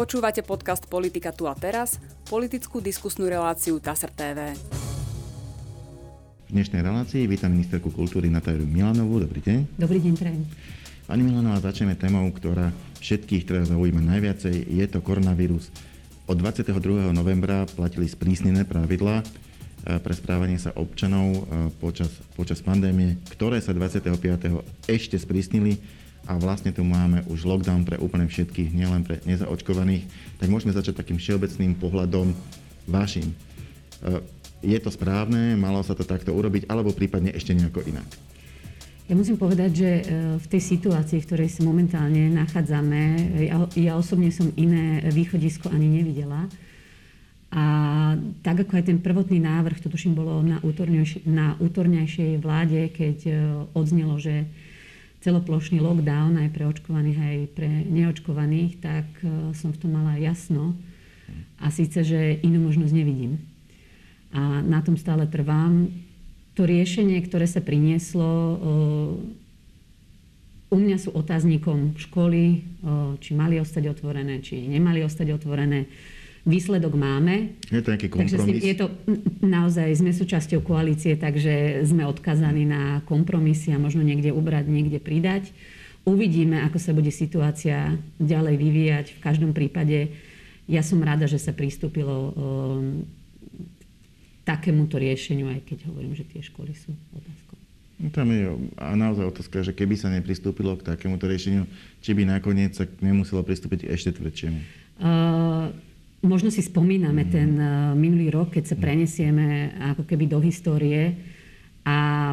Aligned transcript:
Počúvate 0.00 0.40
podcast 0.40 0.88
Politika 0.88 1.28
tu 1.28 1.44
a 1.44 1.52
teraz, 1.52 2.00
politickú 2.24 2.80
diskusnú 2.80 3.28
reláciu 3.28 3.76
TASR 3.76 4.08
TV. 4.08 4.56
V 6.48 6.50
dnešnej 6.56 6.80
relácii 6.80 7.28
vítam 7.28 7.52
ministerku 7.52 7.92
kultúry 7.92 8.32
Natáliu 8.32 8.64
Milanovú. 8.64 9.20
Dobrý 9.20 9.44
deň. 9.44 9.76
Dobrý 9.76 10.00
deň, 10.00 10.14
prajem. 10.16 10.48
Pani 11.04 11.20
Milanová, 11.20 11.60
začneme 11.60 12.00
témou, 12.00 12.24
ktorá 12.32 12.72
všetkých 12.96 13.44
teraz 13.44 13.68
zaujíma 13.68 14.00
najviacej. 14.00 14.72
Je 14.72 14.86
to 14.88 15.04
koronavírus. 15.04 15.68
Od 16.24 16.36
22. 16.40 16.80
novembra 17.12 17.68
platili 17.68 18.08
sprísnené 18.08 18.64
pravidlá 18.64 19.20
eh, 19.20 20.00
pre 20.00 20.16
správanie 20.16 20.56
sa 20.56 20.72
občanov 20.80 21.28
eh, 21.28 21.68
počas, 21.76 22.08
počas 22.40 22.64
pandémie, 22.64 23.20
ktoré 23.36 23.60
sa 23.60 23.76
25. 23.76 24.16
ešte 24.88 25.20
sprísnili 25.20 25.99
a 26.30 26.38
vlastne 26.38 26.70
tu 26.70 26.86
máme 26.86 27.26
už 27.26 27.42
lockdown 27.42 27.82
pre 27.82 27.98
úplne 27.98 28.30
všetkých, 28.30 28.70
nielen 28.70 29.02
pre 29.02 29.18
nezaočkovaných, 29.26 30.06
tak 30.38 30.46
môžeme 30.46 30.70
začať 30.70 31.02
takým 31.02 31.18
všeobecným 31.18 31.74
pohľadom 31.74 32.30
vašim. 32.86 33.34
E, 33.34 33.34
je 34.62 34.78
to 34.78 34.94
správne, 34.94 35.58
malo 35.58 35.82
sa 35.82 35.98
to 35.98 36.06
takto 36.06 36.30
urobiť, 36.30 36.70
alebo 36.70 36.94
prípadne 36.94 37.34
ešte 37.34 37.50
nejako 37.50 37.82
inak? 37.82 38.06
Ja 39.10 39.18
musím 39.18 39.42
povedať, 39.42 39.70
že 39.74 39.90
e, 39.90 40.02
v 40.38 40.46
tej 40.46 40.62
situácii, 40.62 41.18
v 41.18 41.26
ktorej 41.26 41.50
sa 41.50 41.66
momentálne 41.66 42.30
nachádzame, 42.30 43.02
ja, 43.50 43.58
ja 43.74 43.92
osobne 43.98 44.30
som 44.30 44.54
iné 44.54 45.02
východisko 45.10 45.66
ani 45.66 45.98
nevidela. 45.98 46.46
A 47.50 47.64
tak 48.46 48.62
ako 48.62 48.78
aj 48.78 48.86
ten 48.86 49.02
prvotný 49.02 49.42
návrh, 49.42 49.82
to 49.82 49.90
tuším 49.90 50.14
bolo 50.14 50.38
na, 50.46 50.62
na 51.26 51.58
útornejšej 51.58 52.38
vláde, 52.38 52.86
keď 52.94 53.18
e, 53.26 53.32
odznelo, 53.74 54.14
že 54.22 54.46
celoplošný 55.20 55.84
lockdown 55.84 56.40
aj 56.40 56.48
pre 56.52 56.64
očkovaných, 56.64 57.18
aj 57.20 57.36
pre 57.52 57.70
neočkovaných, 57.88 58.72
tak 58.80 59.06
e, 59.20 59.52
som 59.52 59.72
v 59.72 59.80
tom 59.80 59.92
mala 59.92 60.16
jasno. 60.16 60.72
A 61.60 61.68
síce, 61.68 62.00
že 62.02 62.40
inú 62.40 62.64
možnosť 62.64 62.92
nevidím. 62.96 63.38
A 64.32 64.64
na 64.64 64.80
tom 64.80 64.96
stále 64.96 65.28
trvám. 65.28 65.92
To 66.56 66.64
riešenie, 66.64 67.20
ktoré 67.22 67.44
sa 67.44 67.60
prinieslo, 67.60 68.30
e, 68.32 68.56
u 70.70 70.76
mňa 70.78 70.96
sú 71.02 71.10
otáznikom 71.12 72.00
školy, 72.00 72.42
e, 72.44 72.58
či 73.20 73.36
mali 73.36 73.60
ostať 73.60 73.92
otvorené, 73.92 74.40
či 74.40 74.64
nemali 74.64 75.04
ostať 75.04 75.36
otvorené 75.36 75.84
Výsledok 76.48 76.96
máme. 76.96 77.60
Je 77.68 77.84
to 77.84 77.92
nejaký 77.92 78.08
kompromis? 78.08 78.32
Takže 78.32 78.64
je 78.64 78.76
to 78.80 78.86
naozaj, 79.44 79.92
sme 79.92 80.16
súčasťou 80.16 80.64
koalície, 80.64 81.12
takže 81.20 81.84
sme 81.84 82.08
odkazaní 82.08 82.64
na 82.64 83.04
kompromisy 83.04 83.76
a 83.76 83.78
možno 83.82 84.00
niekde 84.00 84.32
ubrať, 84.32 84.64
niekde 84.64 84.96
pridať. 84.96 85.52
Uvidíme, 86.08 86.64
ako 86.64 86.80
sa 86.80 86.96
bude 86.96 87.12
situácia 87.12 88.00
ďalej 88.16 88.56
vyvíjať. 88.56 89.06
V 89.16 89.20
každom 89.20 89.52
prípade 89.52 90.16
ja 90.64 90.80
som 90.80 91.02
rada, 91.04 91.28
že 91.28 91.36
sa 91.36 91.52
pristúpilo 91.52 92.32
um, 92.32 93.04
takémuto 94.48 94.96
riešeniu, 94.96 95.52
aj 95.52 95.60
keď 95.66 95.78
hovorím, 95.92 96.16
že 96.16 96.24
tie 96.24 96.40
školy 96.40 96.72
sú 96.72 96.96
otázkou. 97.12 97.58
No 98.00 98.08
tam 98.08 98.32
je 98.32 98.48
a 98.80 98.96
naozaj 98.96 99.28
otázka, 99.28 99.60
že 99.60 99.76
keby 99.76 99.92
sa 100.00 100.08
nepristúpilo 100.08 100.72
k 100.80 100.88
takémuto 100.88 101.28
riešeniu, 101.28 101.68
či 102.00 102.16
by 102.16 102.24
nakoniec 102.24 102.72
sa 102.72 102.88
nemuselo 103.04 103.44
pristúpiť 103.44 103.92
ešte 103.92 104.16
tvrdšiemu? 104.16 104.58
Uh, 105.04 105.68
Možno 106.20 106.52
si 106.52 106.60
spomíname 106.60 107.24
ten 107.28 107.56
eh, 107.56 107.68
minulý 107.96 108.28
rok, 108.28 108.56
keď 108.56 108.64
sa 108.72 108.76
prenesieme 108.76 109.72
ako 109.96 110.04
keby 110.04 110.28
do 110.28 110.38
histórie 110.44 111.16
a 111.84 112.32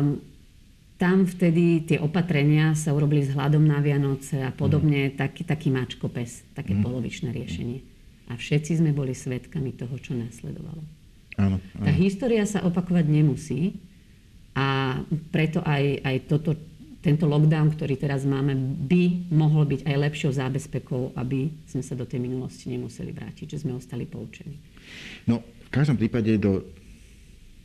tam 0.97 1.29
vtedy 1.29 1.85
tie 1.85 2.01
opatrenia 2.01 2.73
sa 2.73 2.89
urobili 2.89 3.21
s 3.21 3.31
hľadom 3.31 3.61
na 3.61 3.77
Vianoce 3.85 4.41
a 4.41 4.49
podobne, 4.49 5.13
mm. 5.13 5.15
taký, 5.15 5.45
taký 5.45 5.69
mačko 5.69 6.09
pes, 6.09 6.41
také 6.57 6.73
mm. 6.73 6.81
polovičné 6.81 7.29
riešenie. 7.29 7.79
A 8.27 8.35
všetci 8.35 8.81
sme 8.81 8.91
boli 8.97 9.13
svetkami 9.13 9.77
toho, 9.77 9.93
čo 10.01 10.17
následovalo. 10.17 10.81
Áno, 11.37 11.61
áno. 11.61 11.85
Tá 11.85 11.91
história 11.93 12.43
sa 12.49 12.65
opakovať 12.65 13.05
nemusí 13.07 13.77
a 14.57 14.99
preto 15.29 15.61
aj, 15.61 16.01
aj 16.01 16.17
toto 16.25 16.57
tento 17.07 17.23
lockdown, 17.23 17.71
ktorý 17.71 17.95
teraz 17.95 18.27
máme, 18.27 18.51
by 18.83 19.31
mohol 19.31 19.63
byť 19.63 19.87
aj 19.87 19.95
lepšou 19.95 20.31
zábezpekou, 20.35 21.15
aby 21.15 21.47
sme 21.63 21.79
sa 21.79 21.95
do 21.95 22.03
tej 22.03 22.19
minulosti 22.19 22.67
nemuseli 22.67 23.15
vrátiť, 23.15 23.55
že 23.55 23.63
sme 23.63 23.79
ostali 23.79 24.03
poučení. 24.03 24.59
No, 25.23 25.39
v 25.39 25.69
každom 25.71 25.95
prípade 25.95 26.35
do, 26.35 26.67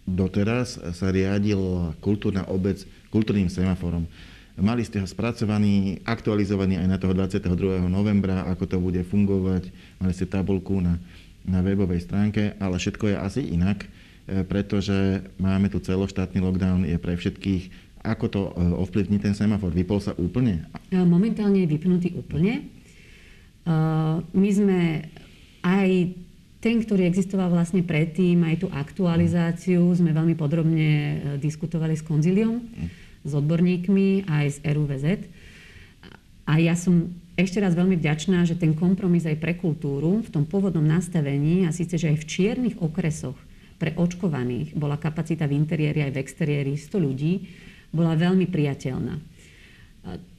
doteraz 0.06 0.78
sa 0.94 1.10
riadil 1.10 1.58
kultúrna 1.98 2.46
obec 2.46 2.86
kultúrnym 3.10 3.50
semaforom. 3.50 4.06
Mali 4.54 4.86
ste 4.86 5.02
ho 5.02 5.08
spracovaný, 5.10 5.98
aktualizovaný 6.06 6.78
aj 6.78 6.86
na 6.86 6.98
toho 7.02 7.10
22. 7.10 7.82
novembra, 7.90 8.46
ako 8.46 8.64
to 8.70 8.76
bude 8.78 9.02
fungovať. 9.10 9.74
Mali 9.98 10.12
ste 10.14 10.30
tabulku 10.30 10.78
na, 10.78 11.02
na 11.42 11.66
webovej 11.66 12.06
stránke, 12.06 12.54
ale 12.62 12.78
všetko 12.78 13.10
je 13.10 13.16
asi 13.18 13.42
inak, 13.58 13.82
e, 13.82 14.46
pretože 14.46 15.24
máme 15.40 15.66
tu 15.66 15.82
celoštátny 15.82 16.38
lockdown, 16.38 16.86
je 16.86 16.94
pre 17.00 17.18
všetkých 17.18 17.91
ako 18.02 18.26
to 18.28 18.40
e, 18.50 18.50
ovplyvní 18.82 19.22
ten 19.22 19.32
semafor? 19.32 19.70
Vypol 19.70 20.02
sa 20.02 20.12
úplne? 20.18 20.66
E, 20.90 20.98
momentálne 20.98 21.62
je 21.62 21.70
vypnutý 21.70 22.08
úplne. 22.18 22.52
E, 22.58 22.62
my 24.22 24.50
sme 24.50 25.06
aj 25.62 25.88
ten, 26.62 26.78
ktorý 26.82 27.06
existoval 27.06 27.50
vlastne 27.50 27.82
predtým, 27.82 28.42
aj 28.46 28.66
tú 28.66 28.68
aktualizáciu 28.70 29.82
sme 29.94 30.14
veľmi 30.14 30.38
podrobne 30.38 30.90
diskutovali 31.42 31.98
s 31.98 32.06
konziliom, 32.06 32.58
mm. 32.58 32.88
s 33.26 33.32
odborníkmi, 33.34 34.30
aj 34.30 34.46
s 34.46 34.58
RUVZ. 34.62 35.06
A 36.46 36.58
ja 36.62 36.74
som 36.78 37.10
ešte 37.34 37.58
raz 37.58 37.74
veľmi 37.74 37.98
vďačná, 37.98 38.46
že 38.46 38.58
ten 38.58 38.78
kompromis 38.78 39.26
aj 39.26 39.42
pre 39.42 39.58
kultúru 39.58 40.22
v 40.22 40.30
tom 40.30 40.46
pôvodnom 40.46 40.84
nastavení, 40.84 41.66
a 41.66 41.74
síce, 41.74 41.98
že 41.98 42.14
aj 42.14 42.18
v 42.22 42.28
čiernych 42.28 42.76
okresoch 42.78 43.38
pre 43.82 43.98
očkovaných 43.98 44.78
bola 44.78 44.94
kapacita 44.94 45.50
v 45.50 45.58
interiéri 45.58 46.06
aj 46.06 46.14
v 46.14 46.20
exteriéri 46.22 46.74
100 46.78 46.94
ľudí, 47.02 47.32
bola 47.92 48.16
veľmi 48.16 48.48
priateľná. 48.48 49.20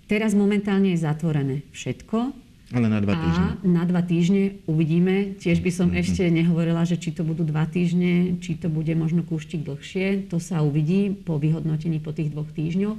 Teraz 0.10 0.36
momentálne 0.36 0.92
je 0.92 1.00
zatvorené 1.00 1.64
všetko. 1.72 2.36
Ale 2.74 2.90
na 2.90 3.00
dva 3.00 3.14
týždne. 3.14 3.50
A 3.54 3.66
na 3.70 3.84
dva 3.86 4.02
týždne 4.02 4.44
uvidíme. 4.66 5.38
Tiež 5.38 5.62
by 5.62 5.72
som 5.72 5.88
mm-hmm. 5.94 6.04
ešte 6.04 6.24
nehovorila, 6.28 6.82
že 6.90 6.98
či 6.98 7.14
to 7.14 7.22
budú 7.22 7.46
dva 7.46 7.70
týždne, 7.70 8.42
či 8.42 8.58
to 8.58 8.66
bude 8.68 8.90
možno 8.98 9.22
kúštik 9.22 9.62
dlhšie. 9.62 10.28
To 10.34 10.42
sa 10.42 10.66
uvidí 10.66 11.14
po 11.14 11.38
vyhodnotení 11.38 12.02
po 12.02 12.12
tých 12.12 12.34
dvoch 12.34 12.50
týždňoch. 12.50 12.98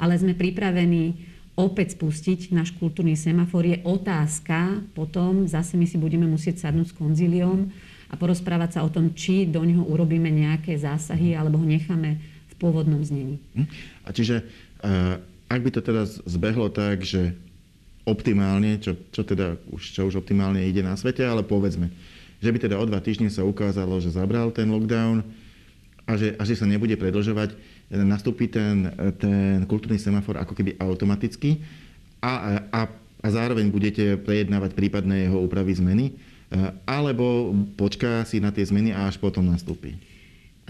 Ale 0.00 0.16
sme 0.16 0.32
pripravení 0.32 1.28
opäť 1.54 2.00
spustiť 2.00 2.56
náš 2.56 2.72
kultúrny 2.80 3.12
semafor. 3.12 3.68
Je 3.68 3.84
otázka 3.84 4.80
potom, 4.96 5.44
zase 5.44 5.76
my 5.76 5.84
si 5.84 6.00
budeme 6.00 6.24
musieť 6.24 6.64
sadnúť 6.64 6.90
s 6.90 6.96
konzíliom 6.96 7.68
a 8.08 8.14
porozprávať 8.16 8.80
sa 8.80 8.84
o 8.84 8.88
tom, 8.88 9.12
či 9.12 9.44
do 9.44 9.60
neho 9.60 9.84
urobíme 9.84 10.32
nejaké 10.32 10.72
zásahy 10.80 11.36
alebo 11.36 11.60
ho 11.60 11.66
necháme 11.68 12.31
pôvodnom 12.62 13.02
znení. 13.02 13.42
Hm? 13.58 13.66
A 14.06 14.08
čiže, 14.14 14.46
eh, 14.86 15.18
ak 15.50 15.60
by 15.60 15.70
to 15.74 15.82
teda 15.82 16.06
zbehlo 16.06 16.70
tak, 16.70 17.02
že 17.02 17.34
optimálne, 18.06 18.78
čo, 18.78 18.94
čo 19.10 19.26
teda 19.26 19.58
už, 19.70 19.82
čo 19.94 20.06
už 20.06 20.22
optimálne 20.22 20.62
ide 20.62 20.82
na 20.82 20.94
svete, 20.94 21.22
ale 21.26 21.42
povedzme, 21.42 21.90
že 22.42 22.50
by 22.50 22.58
teda 22.58 22.78
o 22.78 22.84
dva 22.86 22.98
týždne 22.98 23.30
sa 23.30 23.46
ukázalo, 23.46 24.02
že 24.02 24.14
zabral 24.14 24.50
ten 24.50 24.66
lockdown 24.66 25.22
a 26.02 26.18
že, 26.18 26.34
a 26.34 26.42
že 26.42 26.58
sa 26.58 26.66
nebude 26.66 26.98
predlžovať, 26.98 27.54
nastúpi 27.94 28.50
ten, 28.50 28.90
ten 29.22 29.62
kultúrny 29.70 30.02
semafor 30.02 30.40
ako 30.40 30.56
keby 30.56 30.74
automaticky 30.82 31.62
a, 32.18 32.58
a, 32.74 32.80
a 33.22 33.28
zároveň 33.30 33.70
budete 33.70 34.18
prejednávať 34.18 34.74
prípadné 34.74 35.30
jeho 35.30 35.38
úpravy 35.38 35.74
zmeny, 35.78 36.06
eh, 36.10 36.70
alebo 36.82 37.54
počká 37.78 38.26
si 38.26 38.42
na 38.42 38.50
tie 38.50 38.66
zmeny 38.66 38.90
a 38.90 39.06
až 39.06 39.22
potom 39.22 39.46
nastúpi. 39.46 39.94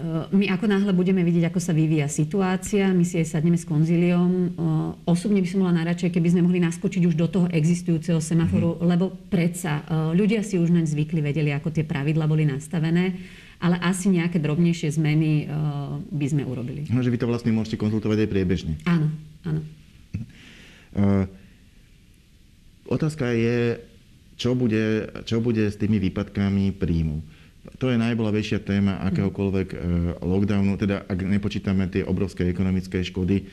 Eh, 0.03 0.35
my 0.35 0.51
ako 0.51 0.67
náhle 0.67 0.91
budeme 0.91 1.23
vidieť, 1.23 1.47
ako 1.47 1.63
sa 1.63 1.71
vyvíja 1.71 2.11
situácia, 2.11 2.91
my 2.91 3.07
si 3.07 3.23
aj 3.23 3.39
sadneme 3.39 3.55
s 3.55 3.63
konzíliom. 3.63 4.31
Eh, 4.35 4.51
osobne 5.07 5.39
by 5.39 5.47
som 5.47 5.63
bola 5.63 5.79
najradšej, 5.79 6.11
keby 6.11 6.27
sme 6.35 6.43
mohli 6.43 6.59
naskočiť 6.59 7.07
už 7.07 7.15
do 7.15 7.31
toho 7.31 7.47
existujúceho 7.47 8.19
semaforu, 8.19 8.75
mm-hmm. 8.75 8.89
lebo 8.91 9.15
predsa 9.31 9.79
eh, 9.79 10.11
ľudia 10.11 10.43
si 10.43 10.59
už 10.59 10.75
naň 10.75 10.91
zvykli, 10.91 11.23
vedeli, 11.23 11.55
ako 11.55 11.71
tie 11.71 11.87
pravidla 11.87 12.27
boli 12.27 12.43
nastavené, 12.43 13.15
ale 13.63 13.79
asi 13.79 14.11
nejaké 14.11 14.43
drobnejšie 14.43 14.99
zmeny 14.99 15.47
by 16.11 16.27
sme 16.27 16.43
urobili. 16.43 16.83
No, 16.91 16.99
že 16.99 17.07
vy 17.07 17.15
to 17.15 17.31
vlastne 17.31 17.55
môžete 17.55 17.79
konzultovať 17.79 18.27
aj 18.27 18.29
priebežne. 18.35 18.75
Áno, 18.83 19.07
áno. 19.47 19.63
Uh, 20.91 21.23
otázka 22.91 23.31
je, 23.31 23.79
čo 24.35 24.51
bude, 24.51 25.07
čo 25.23 25.39
bude 25.39 25.71
s 25.71 25.79
tými 25.79 25.95
výpadkami 25.95 26.75
príjmu 26.75 27.23
to 27.63 27.87
je 27.87 27.95
najbolavejšia 27.95 28.59
téma 28.59 28.99
akéhokoľvek 29.07 29.67
e, 29.71 29.77
lockdownu, 30.19 30.75
teda 30.75 31.07
ak 31.07 31.19
nepočítame 31.23 31.87
tie 31.87 32.03
obrovské 32.03 32.51
ekonomické 32.51 32.99
škody, 33.07 33.47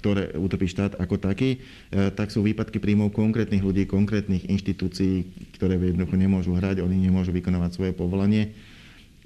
ktoré 0.00 0.32
utopí 0.40 0.64
štát 0.64 0.96
ako 0.96 1.20
taký, 1.20 1.60
e, 1.92 2.08
tak 2.16 2.32
sú 2.32 2.40
výpadky 2.40 2.80
príjmov 2.80 3.12
konkrétnych 3.12 3.60
ľudí, 3.60 3.84
konkrétnych 3.84 4.48
inštitúcií, 4.48 5.28
ktoré 5.60 5.76
jednoducho 5.76 6.16
nemôžu 6.16 6.56
hrať, 6.56 6.80
oni 6.80 6.96
nemôžu 6.96 7.36
vykonávať 7.36 7.76
svoje 7.76 7.92
povolanie. 7.92 8.56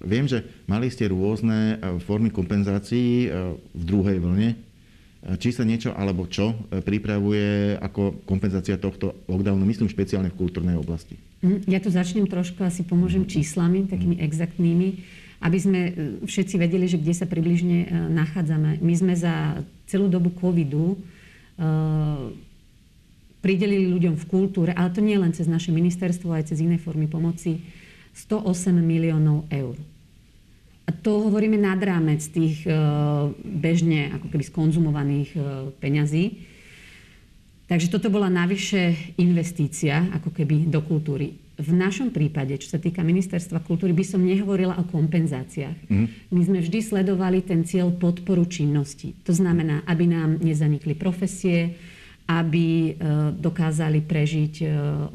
Viem, 0.02 0.26
že 0.26 0.42
mali 0.66 0.90
ste 0.90 1.06
rôzne 1.06 1.78
e, 1.78 2.02
formy 2.02 2.34
kompenzácií 2.34 3.30
v 3.74 3.82
druhej 3.86 4.18
vlne. 4.18 4.58
či 5.38 5.54
sa 5.54 5.62
niečo 5.62 5.94
alebo 5.94 6.26
čo 6.26 6.54
pripravuje 6.82 7.78
ako 7.78 8.26
kompenzácia 8.26 8.74
tohto 8.74 9.22
lockdownu, 9.30 9.62
myslím 9.70 9.86
špeciálne 9.86 10.34
v 10.34 10.38
kultúrnej 10.38 10.74
oblasti? 10.74 11.25
Mhm, 11.44 11.68
ja 11.68 11.78
tu 11.82 11.92
začnem 11.92 12.24
trošku, 12.24 12.64
asi 12.64 12.86
pomôžem 12.86 13.28
číslami, 13.28 13.84
takými 13.84 14.22
exaktnými, 14.24 14.88
aby 15.44 15.58
sme 15.60 15.80
všetci 16.24 16.56
vedeli, 16.56 16.88
že 16.88 16.96
kde 16.96 17.12
sa 17.12 17.28
približne 17.28 18.08
nachádzame. 18.08 18.80
My 18.80 18.94
sme 18.96 19.12
za 19.12 19.60
celú 19.84 20.08
dobu 20.08 20.32
covidu 20.32 20.96
pridelili 23.44 23.92
ľuďom 23.92 24.16
v 24.16 24.28
kultúre, 24.32 24.72
ale 24.72 24.90
to 24.96 25.04
nie 25.04 25.20
len 25.20 25.36
cez 25.36 25.44
naše 25.44 25.70
ministerstvo, 25.76 26.32
aj 26.32 26.50
cez 26.50 26.64
iné 26.64 26.80
formy 26.80 27.04
pomoci, 27.04 27.60
108 28.16 28.80
miliónov 28.80 29.44
eur. 29.52 29.76
A 30.88 30.90
to 30.90 31.28
hovoríme 31.28 31.60
nad 31.60 31.76
rámec 31.84 32.24
tých 32.32 32.64
bežne 33.44 34.16
ako 34.16 34.32
keby 34.32 34.44
skonzumovaných 34.46 35.36
peňazí. 35.84 36.24
Takže 37.66 37.90
toto 37.90 38.14
bola 38.14 38.30
navyše 38.30 38.94
investícia 39.18 40.06
ako 40.14 40.30
keby 40.30 40.70
do 40.70 40.86
kultúry. 40.86 41.34
V 41.56 41.72
našom 41.72 42.12
prípade, 42.12 42.54
čo 42.60 42.68
sa 42.68 42.78
týka 42.78 43.00
ministerstva 43.00 43.64
kultúry, 43.64 43.96
by 43.96 44.04
som 44.04 44.20
nehovorila 44.20 44.76
o 44.76 44.84
kompenzáciách. 44.86 45.88
Mm. 45.88 46.06
My 46.30 46.40
sme 46.44 46.58
vždy 46.60 46.78
sledovali 46.84 47.42
ten 47.42 47.64
cieľ 47.64 47.96
podporu 47.96 48.44
činnosti. 48.44 49.16
To 49.24 49.32
znamená, 49.32 49.82
aby 49.88 50.04
nám 50.04 50.36
nezanikli 50.38 50.92
profesie, 50.94 51.74
aby 52.28 52.66
e, 52.66 52.92
dokázali 53.40 54.04
prežiť 54.04 54.54
e, 54.62 54.64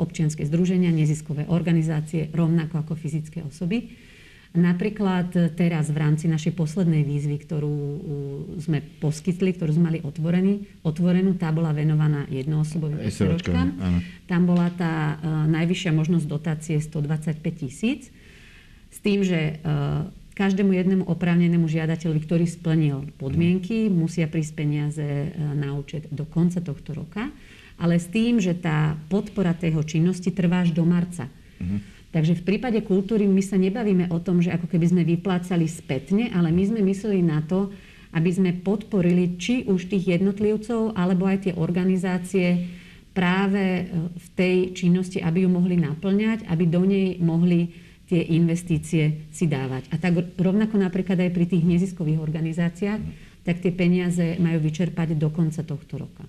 občianske 0.01 0.42
združenia, 0.48 0.89
neziskové 0.89 1.45
organizácie, 1.45 2.33
rovnako 2.33 2.83
ako 2.83 2.94
fyzické 2.98 3.45
osoby. 3.45 4.11
Napríklad 4.51 5.56
teraz 5.56 5.88
v 5.95 5.98
rámci 6.03 6.27
našej 6.27 6.51
poslednej 6.59 7.07
výzvy, 7.07 7.39
ktorú 7.39 7.75
sme 8.59 8.83
poskytli, 9.00 9.56
ktorú 9.56 9.80
sme 9.80 9.95
mali 9.95 10.00
otvorený, 10.03 10.83
otvorenú, 10.83 11.39
tá 11.39 11.56
bola 11.56 11.71
venovaná 11.71 12.27
jednoosobovým 12.27 13.00
SROčkám. 13.07 13.80
Tam 14.27 14.42
bola 14.44 14.68
tá 14.75 15.15
uh, 15.15 15.48
najvyššia 15.48 15.95
možnosť 15.95 16.25
dotácie 16.27 16.75
125 16.83 17.63
tisíc. 17.63 18.12
S 18.92 19.00
tým, 19.00 19.24
že 19.24 19.63
uh, 19.63 20.12
každému 20.42 20.71
jednému 20.74 21.03
oprávnenému 21.06 21.68
žiadateľovi, 21.68 22.19
ktorý 22.24 22.45
splnil 22.48 22.98
podmienky, 23.19 23.92
musia 23.92 24.25
prísť 24.31 24.53
peniaze 24.56 25.03
e, 25.03 25.27
na 25.38 25.75
účet 25.75 26.07
do 26.09 26.24
konca 26.24 26.63
tohto 26.63 26.95
roka, 26.95 27.30
ale 27.77 28.00
s 28.00 28.07
tým, 28.09 28.39
že 28.39 28.56
tá 28.56 28.98
podpora 29.12 29.53
tejho 29.53 29.83
činnosti 29.83 30.31
trvá 30.31 30.63
až 30.63 30.74
do 30.74 30.81
marca. 30.88 31.27
Uh-huh. 31.62 31.77
Takže 32.12 32.44
v 32.44 32.44
prípade 32.44 32.80
kultúry 32.84 33.24
my 33.24 33.40
sa 33.40 33.56
nebavíme 33.56 34.12
o 34.12 34.19
tom, 34.19 34.44
že 34.44 34.52
ako 34.52 34.68
keby 34.68 34.86
sme 34.92 35.04
vyplácali 35.08 35.63
spätne, 35.63 36.28
ale 36.36 36.52
my 36.52 36.63
sme 36.68 36.84
mysleli 36.84 37.24
na 37.24 37.40
to, 37.40 37.72
aby 38.12 38.28
sme 38.28 38.52
podporili 38.60 39.40
či 39.40 39.63
už 39.63 39.88
tých 39.88 40.19
jednotlivcov, 40.19 40.92
alebo 41.00 41.24
aj 41.24 41.48
tie 41.48 41.54
organizácie 41.56 42.68
práve 43.16 43.63
e, 43.63 43.84
v 44.12 44.28
tej 44.36 44.58
činnosti, 44.75 45.24
aby 45.24 45.48
ju 45.48 45.50
mohli 45.52 45.80
naplňať, 45.80 46.48
aby 46.52 46.63
do 46.68 46.84
nej 46.84 47.16
mohli 47.24 47.72
tie 48.12 48.28
investície 48.36 49.31
si 49.31 49.48
dávať. 49.48 49.88
A 49.88 49.96
tak 49.96 50.36
rovnako 50.36 50.75
napríklad 50.75 51.16
aj 51.16 51.31
pri 51.31 51.48
tých 51.48 51.63
neziskových 51.63 52.19
organizáciách, 52.19 53.00
tak 53.42 53.58
tie 53.58 53.74
peniaze 53.74 54.38
majú 54.38 54.62
vyčerpať 54.62 55.18
do 55.18 55.34
konca 55.34 55.66
tohto 55.66 56.06
roka. 56.06 56.24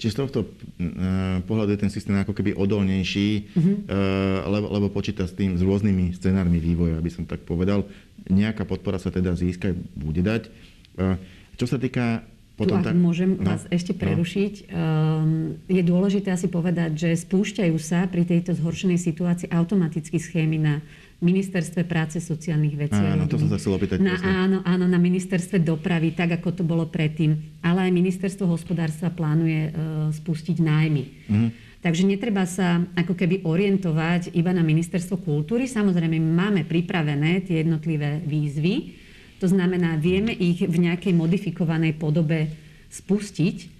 Čiže 0.00 0.12
z 0.12 0.18
tohto 0.24 0.38
uh, 0.44 1.44
pohľadu 1.44 1.76
je 1.76 1.80
ten 1.84 1.92
systém 1.92 2.16
ako 2.16 2.32
keby 2.32 2.56
odolnejší, 2.56 3.52
uh-huh. 3.52 3.60
uh, 3.60 4.48
lebo, 4.48 4.66
lebo 4.72 4.86
počíta 4.88 5.28
s 5.28 5.36
tým, 5.36 5.60
s 5.60 5.62
rôznymi 5.62 6.16
scenármi 6.16 6.56
vývoja, 6.56 6.96
aby 6.96 7.12
som 7.12 7.28
tak 7.28 7.44
povedal. 7.44 7.84
Nejaká 8.32 8.64
podpora 8.64 8.96
sa 8.96 9.12
teda 9.12 9.36
získa, 9.36 9.76
bude 9.92 10.24
dať. 10.24 10.48
Uh, 10.96 11.20
čo 11.60 11.68
sa 11.68 11.76
týka 11.76 12.24
potom 12.56 12.80
tu, 12.80 12.88
tak... 12.88 12.96
môžem 12.96 13.36
no, 13.36 13.52
vás 13.52 13.68
ešte 13.68 13.92
no. 13.92 14.00
prerušiť. 14.00 14.54
No. 14.64 14.72
Um, 14.72 15.60
je 15.68 15.82
dôležité 15.84 16.32
asi 16.32 16.48
povedať, 16.48 16.96
že 16.96 17.10
spúšťajú 17.12 17.76
sa 17.76 18.08
pri 18.08 18.24
tejto 18.24 18.56
zhoršenej 18.56 18.96
situácii 18.96 19.52
automaticky 19.52 20.16
schémy 20.16 20.56
na 20.56 20.80
ministerstve 21.16 21.88
práce, 21.88 22.20
sociálnych 22.20 22.76
vecí. 22.76 23.00
Áno, 23.00 23.24
to 23.24 23.40
som 23.40 23.48
sa 23.48 23.56
chcel 23.56 23.72
opýtať. 23.72 24.04
Na, 24.04 24.20
áno, 24.20 24.60
áno, 24.68 24.84
na 24.84 25.00
ministerstve 25.00 25.64
dopravy, 25.64 26.12
tak 26.12 26.36
ako 26.36 26.60
to 26.60 26.62
bolo 26.62 26.84
predtým. 26.84 27.56
Ale 27.64 27.88
aj 27.88 27.92
ministerstvo 27.96 28.44
hospodárstva 28.44 29.08
plánuje 29.08 29.72
uh, 29.72 29.72
spustiť 30.12 30.56
nájmy. 30.60 31.04
Mm. 31.32 31.50
Takže 31.80 32.02
netreba 32.02 32.44
sa 32.44 32.82
ako 32.98 33.14
keby 33.14 33.46
orientovať 33.46 34.34
iba 34.34 34.50
na 34.50 34.60
ministerstvo 34.66 35.22
kultúry. 35.22 35.70
Samozrejme, 35.70 36.18
máme 36.18 36.66
pripravené 36.66 37.46
tie 37.46 37.62
jednotlivé 37.62 38.20
výzvy. 38.26 38.98
To 39.38 39.46
znamená, 39.46 39.94
vieme 40.00 40.34
ich 40.34 40.64
v 40.64 40.76
nejakej 40.76 41.14
modifikovanej 41.14 41.94
podobe 41.94 42.50
spustiť, 42.90 43.75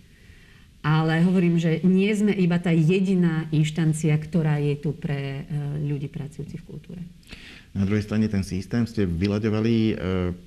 ale 0.87 1.19
hovorím, 1.27 1.59
že 1.59 1.83
nie 1.83 2.15
sme 2.15 2.31
iba 2.31 2.63
tá 2.63 2.71
jediná 2.71 3.51
inštancia, 3.51 4.15
ktorá 4.15 4.63
je 4.63 4.79
tu 4.79 4.95
pre 4.95 5.43
e, 5.43 5.83
ľudí 5.83 6.07
pracujúcich 6.07 6.63
v 6.63 6.69
kultúre. 6.71 7.03
Na 7.75 7.83
druhej 7.85 8.07
strane 8.07 8.31
ten 8.31 8.47
systém 8.47 8.87
ste 8.87 9.03
vyľaďovali, 9.03 9.75
e, 9.75 9.93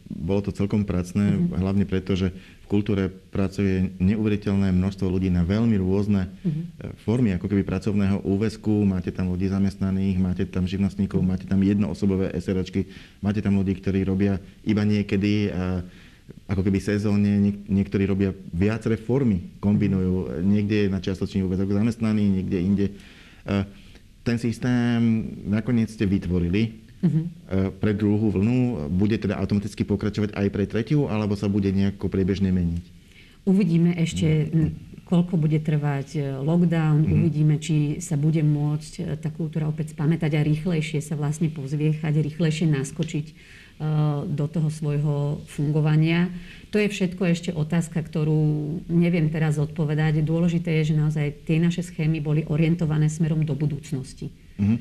bolo 0.07 0.39
to 0.47 0.55
celkom 0.55 0.87
pracné, 0.87 1.35
mm-hmm. 1.35 1.59
hlavne 1.59 1.83
preto, 1.83 2.15
že 2.15 2.31
v 2.31 2.65
kultúre 2.71 3.11
pracuje 3.11 3.91
neuveriteľné 3.99 4.71
množstvo 4.71 5.11
ľudí 5.11 5.27
na 5.27 5.43
veľmi 5.43 5.75
rôzne 5.75 6.31
mm-hmm. 6.31 7.03
formy, 7.03 7.35
ako 7.35 7.51
keby 7.51 7.67
pracovného 7.67 8.23
úväzku. 8.23 8.87
Máte 8.87 9.11
tam 9.11 9.35
ľudí 9.35 9.51
zamestnaných, 9.51 10.23
máte 10.23 10.47
tam 10.47 10.63
živnostníkov, 10.63 11.19
máte 11.19 11.43
tam 11.51 11.59
jednoosobové 11.59 12.31
SROčky, 12.39 12.87
máte 13.19 13.43
tam 13.43 13.59
ľudí, 13.59 13.75
ktorí 13.75 14.07
robia 14.07 14.39
iba 14.63 14.87
niekedy 14.87 15.51
ako 16.49 16.65
keby 16.65 16.79
sezónne, 16.81 17.61
niektorí 17.69 18.09
robia 18.09 18.33
viaceré 18.49 18.97
formy, 18.97 19.53
kombinujú. 19.61 20.41
Niekde 20.41 20.75
je 20.85 20.87
na 20.89 20.97
čiastočný 20.97 21.45
úvezok 21.45 21.77
zamestnaný, 21.77 22.25
niekde 22.25 22.57
inde. 22.57 22.85
E, 22.89 22.93
ten 24.25 24.41
systém 24.41 24.99
nakoniec 25.45 25.93
ste 25.93 26.09
vytvorili 26.09 26.89
uh-huh. 27.01 27.69
pre 27.77 27.93
druhú 27.93 28.33
vlnu. 28.33 28.89
Bude 28.89 29.21
teda 29.21 29.37
automaticky 29.37 29.85
pokračovať 29.85 30.33
aj 30.33 30.47
pre 30.49 30.65
tretiu, 30.65 31.05
alebo 31.05 31.37
sa 31.37 31.45
bude 31.45 31.69
nejako 31.69 32.09
priebežne 32.09 32.49
meniť? 32.49 32.83
Uvidíme 33.47 33.95
ešte, 33.95 34.51
koľko 35.07 35.39
bude 35.39 35.57
trvať 35.61 36.07
e, 36.17 36.21
lockdown, 36.41 37.05
uh-huh. 37.05 37.15
uvidíme, 37.17 37.61
či 37.61 38.01
sa 38.01 38.17
bude 38.17 38.41
môcť 38.41 39.21
tá 39.21 39.29
kultúra 39.29 39.69
opäť 39.69 39.93
spamätať 39.93 40.33
a 40.33 40.41
rýchlejšie 40.41 40.99
sa 41.01 41.13
vlastne 41.13 41.53
pozviechať, 41.53 42.13
rýchlejšie 42.13 42.67
naskočiť 42.73 43.25
do 44.27 44.45
toho 44.51 44.67
svojho 44.67 45.39
fungovania. 45.47 46.27
To 46.69 46.77
je 46.77 46.91
všetko 46.91 47.23
ešte 47.31 47.51
otázka, 47.55 48.03
ktorú 48.03 48.83
neviem 48.91 49.31
teraz 49.31 49.55
odpovedať. 49.55 50.19
Dôležité 50.21 50.83
je, 50.83 50.91
že 50.91 50.99
naozaj 50.99 51.47
tie 51.47 51.63
naše 51.63 51.81
schémy 51.81 52.19
boli 52.19 52.43
orientované 52.45 53.07
smerom 53.07 53.47
do 53.47 53.55
budúcnosti. 53.55 54.29
Mm-hmm. 54.59 54.79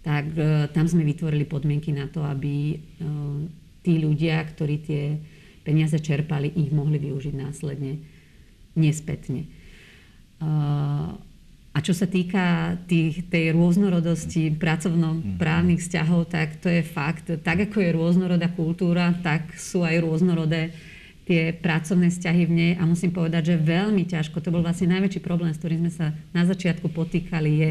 Tak 0.00 0.24
eh, 0.34 0.44
tam 0.72 0.88
sme 0.88 1.04
vytvorili 1.04 1.44
podmienky 1.44 1.92
na 1.92 2.08
to, 2.08 2.24
aby 2.24 2.74
eh, 2.74 2.78
tí 3.84 4.00
ľudia, 4.00 4.40
ktorí 4.40 4.74
tie 4.80 5.02
peniaze 5.60 6.00
čerpali, 6.00 6.48
ich 6.56 6.72
mohli 6.72 6.96
využiť 6.96 7.34
následne 7.36 8.00
nespätne. 8.74 9.44
A 11.80 11.86
čo 11.88 11.96
sa 11.96 12.04
týka 12.04 12.76
tých, 12.84 13.24
tej 13.32 13.56
rôznorodosti 13.56 14.52
pracovno-právnych 14.52 15.80
vzťahov, 15.80 16.28
tak 16.28 16.60
to 16.60 16.68
je 16.68 16.84
fakt. 16.84 17.32
Tak 17.40 17.72
ako 17.72 17.80
je 17.80 17.96
rôznorodá 17.96 18.52
kultúra, 18.52 19.16
tak 19.24 19.56
sú 19.56 19.80
aj 19.80 20.04
rôznorodé 20.04 20.76
tie 21.24 21.56
pracovné 21.56 22.12
vzťahy 22.12 22.42
v 22.44 22.52
nej. 22.52 22.72
A 22.76 22.84
musím 22.84 23.16
povedať, 23.16 23.56
že 23.56 23.64
veľmi 23.64 24.04
ťažko, 24.04 24.44
to 24.44 24.52
bol 24.52 24.60
vlastne 24.60 24.92
najväčší 24.92 25.24
problém, 25.24 25.56
s 25.56 25.60
ktorým 25.64 25.88
sme 25.88 25.92
sa 25.96 26.12
na 26.36 26.44
začiatku 26.44 26.92
potýkali, 26.92 27.48
je 27.48 27.70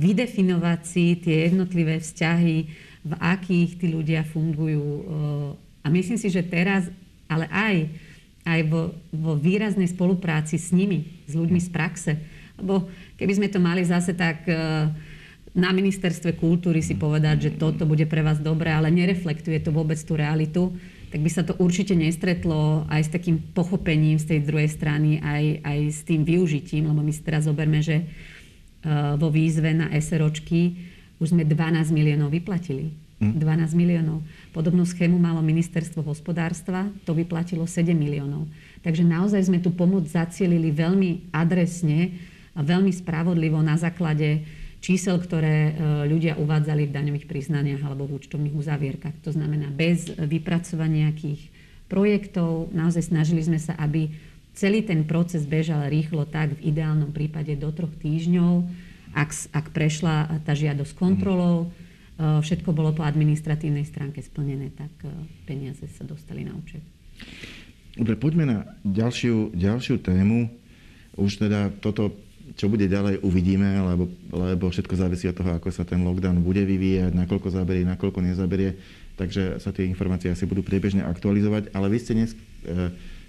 vydefinovať 0.00 0.80
si 0.80 1.20
tie 1.20 1.52
jednotlivé 1.52 2.00
vzťahy, 2.00 2.56
v 3.04 3.12
akých 3.20 3.76
tí 3.76 3.92
ľudia 3.92 4.24
fungujú. 4.24 5.04
A 5.84 5.92
myslím 5.92 6.16
si, 6.16 6.32
že 6.32 6.40
teraz, 6.40 6.88
ale 7.28 7.44
aj, 7.52 7.92
aj 8.48 8.60
vo, 8.72 8.96
vo 9.12 9.36
výraznej 9.36 9.92
spolupráci 9.92 10.56
s 10.56 10.72
nimi, 10.72 11.12
s 11.28 11.36
ľuďmi 11.36 11.60
z 11.60 11.68
praxe, 11.68 12.12
lebo 12.60 12.92
keby 13.20 13.32
sme 13.36 13.48
to 13.52 13.60
mali 13.60 13.84
zase 13.84 14.16
tak 14.16 14.48
e, 14.48 14.56
na 15.52 15.70
ministerstve 15.76 16.40
kultúry 16.40 16.80
si 16.80 16.96
povedať, 16.96 17.36
že 17.52 17.60
toto 17.60 17.84
bude 17.84 18.08
pre 18.08 18.24
vás 18.24 18.40
dobré, 18.40 18.72
ale 18.72 18.88
nereflektuje 18.88 19.60
to 19.60 19.68
vôbec 19.68 20.00
tú 20.00 20.16
realitu, 20.16 20.72
tak 21.12 21.20
by 21.20 21.28
sa 21.28 21.44
to 21.44 21.58
určite 21.60 21.92
nestretlo 21.92 22.88
aj 22.88 23.10
s 23.10 23.10
takým 23.12 23.36
pochopením 23.52 24.16
z 24.16 24.30
tej 24.30 24.40
druhej 24.46 24.70
strany, 24.72 25.20
aj, 25.20 25.60
aj 25.60 25.78
s 25.90 26.00
tým 26.06 26.24
využitím, 26.24 26.88
lebo 26.88 27.04
my 27.04 27.12
si 27.12 27.20
teraz 27.20 27.44
zoberme, 27.44 27.84
že 27.84 28.00
e, 28.00 28.04
vo 29.20 29.28
výzve 29.28 29.76
na 29.76 29.92
SROčky 29.92 30.80
už 31.20 31.36
sme 31.36 31.44
12 31.44 31.92
miliónov 31.92 32.32
vyplatili. 32.32 32.96
12 33.20 33.36
hm. 33.36 33.76
miliónov. 33.76 34.24
Podobnú 34.56 34.88
schému 34.88 35.20
malo 35.20 35.44
ministerstvo 35.44 36.00
hospodárstva, 36.00 36.88
to 37.04 37.12
vyplatilo 37.12 37.68
7 37.68 37.92
miliónov. 37.92 38.48
Takže 38.80 39.04
naozaj 39.04 39.44
sme 39.44 39.60
tu 39.60 39.76
pomoc 39.76 40.08
zacielili 40.08 40.72
veľmi 40.72 41.28
adresne 41.28 42.16
a 42.54 42.60
veľmi 42.60 42.90
spravodlivo 42.90 43.60
na 43.62 43.78
základe 43.78 44.42
čísel, 44.80 45.20
ktoré 45.20 45.70
e, 45.70 45.72
ľudia 46.08 46.40
uvádzali 46.40 46.88
v 46.88 46.94
daňových 46.96 47.26
priznaniach 47.28 47.84
alebo 47.84 48.08
v 48.08 48.16
účtovných 48.16 48.56
uzavierkach. 48.56 49.16
To 49.22 49.30
znamená 49.30 49.68
bez 49.68 50.08
vypracovania 50.16 51.12
nejakých 51.12 51.52
projektov. 51.86 52.72
Naozaj 52.72 53.12
snažili 53.12 53.44
sme 53.44 53.60
sa, 53.60 53.76
aby 53.76 54.08
celý 54.56 54.82
ten 54.82 55.04
proces 55.04 55.44
bežal 55.44 55.86
rýchlo 55.92 56.24
tak, 56.24 56.56
v 56.58 56.74
ideálnom 56.74 57.12
prípade 57.12 57.54
do 57.60 57.70
troch 57.70 57.92
týždňov, 58.00 58.66
ak, 59.14 59.30
ak 59.52 59.66
prešla 59.74 60.42
tá 60.46 60.54
žiadosť 60.54 60.94
kontrolou, 60.94 61.70
mm. 62.14 62.46
všetko 62.46 62.70
bolo 62.70 62.94
po 62.94 63.02
administratívnej 63.02 63.82
stránke 63.82 64.22
splnené, 64.22 64.70
tak 64.70 64.90
peniaze 65.50 65.82
sa 65.90 66.06
dostali 66.06 66.46
na 66.46 66.54
účet. 66.54 66.82
Dobre, 67.98 68.14
poďme 68.14 68.44
na 68.46 68.58
ďalšiu, 68.86 69.50
ďalšiu 69.50 69.98
tému. 69.98 70.46
Už 71.18 71.42
teda 71.42 71.74
toto, 71.82 72.14
čo 72.56 72.66
bude 72.66 72.86
ďalej, 72.86 73.22
uvidíme, 73.22 73.66
lebo, 73.82 74.04
lebo 74.32 74.64
všetko 74.70 74.94
závisí 74.96 75.26
od 75.30 75.36
toho, 75.36 75.56
ako 75.56 75.70
sa 75.70 75.86
ten 75.86 76.02
lockdown 76.02 76.42
bude 76.42 76.62
vyvíjať, 76.62 77.14
nakoľko 77.14 77.48
zaberie, 77.52 77.86
nakoľko 77.86 78.20
nezaberie. 78.24 78.78
Takže 79.14 79.60
sa 79.60 79.70
tie 79.70 79.84
informácie 79.86 80.32
asi 80.32 80.48
budú 80.48 80.64
priebežne 80.64 81.04
aktualizovať. 81.04 81.70
Ale 81.76 81.92
vy 81.92 81.98
ste 82.00 82.16
dnes 82.16 82.32
e, 82.32 82.38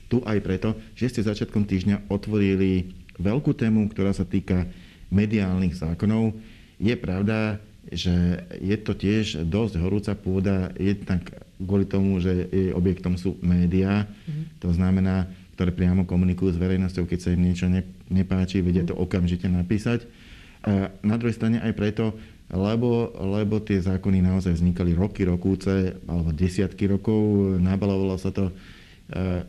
tu 0.08 0.24
aj 0.24 0.40
preto, 0.40 0.74
že 0.96 1.12
ste 1.12 1.28
začiatkom 1.28 1.68
týždňa 1.68 2.08
otvorili 2.08 2.96
veľkú 3.20 3.52
tému, 3.52 3.92
ktorá 3.92 4.16
sa 4.16 4.24
týka 4.24 4.66
mediálnych 5.12 5.76
zákonov. 5.76 6.34
Je 6.80 6.96
pravda, 6.96 7.60
že 7.92 8.46
je 8.62 8.78
to 8.80 8.96
tiež 8.96 9.44
dosť 9.46 9.74
horúca 9.82 10.14
pôda, 10.16 10.72
jednak 10.80 11.28
kvôli 11.60 11.86
tomu, 11.86 12.18
že 12.24 12.48
jej 12.50 12.72
objektom 12.72 13.20
sú 13.20 13.38
médiá, 13.44 14.08
mm-hmm. 14.08 14.46
to 14.64 14.70
znamená, 14.74 15.30
ktoré 15.58 15.74
priamo 15.76 16.08
komunikujú 16.08 16.56
s 16.56 16.62
verejnosťou, 16.62 17.06
keď 17.06 17.20
sa 17.22 17.34
im 17.36 17.46
niečo 17.46 17.68
nepáči, 18.12 18.60
vedia 18.60 18.84
to 18.84 18.94
okamžite 18.94 19.48
napísať. 19.48 20.06
A 20.62 20.94
na 21.02 21.16
druhej 21.18 21.34
strane 21.34 21.58
aj 21.58 21.74
preto, 21.74 22.14
lebo, 22.52 23.16
lebo 23.16 23.64
tie 23.64 23.80
zákony 23.80 24.20
naozaj 24.22 24.60
vznikali 24.60 24.92
roky, 24.92 25.24
rokúce, 25.24 25.96
alebo 26.06 26.36
desiatky 26.36 26.86
rokov, 26.92 27.56
nabalovalo 27.58 28.20
sa 28.20 28.30
to. 28.30 28.52
Uh, 29.12 29.48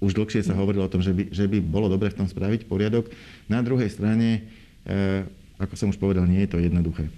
už 0.00 0.16
dlhšie 0.16 0.40
sa 0.40 0.56
hovorilo 0.56 0.88
o 0.88 0.92
tom, 0.92 1.04
že 1.04 1.12
by, 1.12 1.28
že 1.28 1.44
by 1.44 1.60
bolo 1.60 1.92
dobre 1.92 2.08
v 2.08 2.24
tom 2.24 2.26
spraviť 2.26 2.64
poriadok. 2.64 3.12
Na 3.52 3.60
druhej 3.60 3.92
strane, 3.92 4.48
uh, 4.88 5.28
ako 5.60 5.74
som 5.76 5.92
už 5.92 6.00
povedal, 6.00 6.24
nie 6.24 6.40
je 6.48 6.50
to 6.50 6.58
jednoduché. 6.58 7.12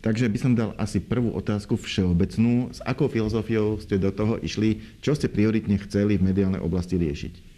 Takže 0.00 0.32
by 0.32 0.38
som 0.40 0.56
dal 0.56 0.72
asi 0.80 1.04
prvú 1.04 1.36
otázku 1.36 1.76
všeobecnú. 1.76 2.72
S 2.72 2.80
akou 2.80 3.12
filozofiou 3.12 3.76
ste 3.76 4.00
do 4.00 4.08
toho 4.08 4.40
išli? 4.40 4.80
Čo 5.04 5.12
ste 5.12 5.28
prioritne 5.28 5.76
chceli 5.84 6.16
v 6.16 6.32
mediálnej 6.32 6.64
oblasti 6.64 6.96
riešiť? 6.96 7.51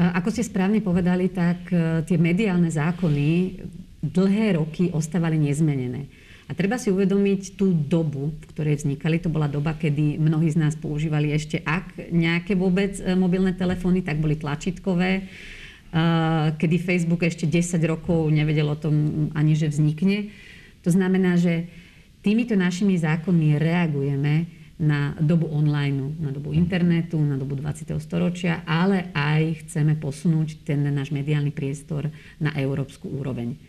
Ako 0.00 0.32
ste 0.32 0.40
správne 0.40 0.80
povedali, 0.80 1.28
tak 1.28 1.68
e, 1.68 2.00
tie 2.08 2.16
mediálne 2.16 2.72
zákony 2.72 3.60
dlhé 4.00 4.56
roky 4.56 4.88
ostávali 4.96 5.36
nezmenené. 5.36 6.08
A 6.48 6.56
treba 6.56 6.80
si 6.80 6.88
uvedomiť 6.88 7.60
tú 7.60 7.76
dobu, 7.76 8.32
v 8.32 8.44
ktorej 8.48 8.80
vznikali. 8.80 9.20
To 9.20 9.28
bola 9.28 9.44
doba, 9.44 9.76
kedy 9.76 10.16
mnohí 10.16 10.48
z 10.48 10.56
nás 10.56 10.72
používali 10.72 11.36
ešte, 11.36 11.60
ak 11.60 12.08
nejaké 12.16 12.56
vôbec 12.56 12.96
e, 12.96 13.12
mobilné 13.12 13.52
telefóny, 13.52 14.00
tak 14.00 14.16
boli 14.24 14.40
tlačítkové, 14.40 15.10
e, 15.20 15.22
kedy 16.56 16.76
Facebook 16.80 17.20
ešte 17.20 17.44
10 17.44 17.76
rokov 17.84 18.24
nevedel 18.32 18.72
o 18.72 18.80
tom 18.80 19.28
ani, 19.36 19.52
že 19.52 19.68
vznikne. 19.68 20.32
To 20.80 20.88
znamená, 20.88 21.36
že 21.36 21.68
týmito 22.24 22.56
našimi 22.56 22.96
zákonmi 22.96 23.60
reagujeme 23.60 24.59
na 24.80 25.12
dobu 25.20 25.44
online, 25.52 26.16
na 26.16 26.32
dobu 26.32 26.56
internetu, 26.56 27.20
na 27.20 27.36
dobu 27.36 27.52
20. 27.60 27.92
storočia, 28.00 28.64
ale 28.64 29.12
aj 29.12 29.68
chceme 29.68 30.00
posunúť 30.00 30.64
ten 30.64 30.80
náš 30.88 31.12
mediálny 31.12 31.52
priestor 31.52 32.08
na 32.40 32.56
európsku 32.56 33.12
úroveň. 33.12 33.60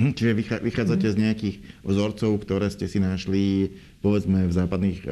Hm, 0.00 0.16
čiže 0.16 0.32
vychádzate 0.64 1.06
mm. 1.08 1.12
z 1.12 1.20
nejakých 1.20 1.56
vzorcov, 1.84 2.40
ktoré 2.40 2.72
ste 2.72 2.88
si 2.88 2.96
našli 2.96 3.68
povedzme 4.00 4.48
v 4.48 4.52
západných 4.52 4.98
e, 5.04 5.06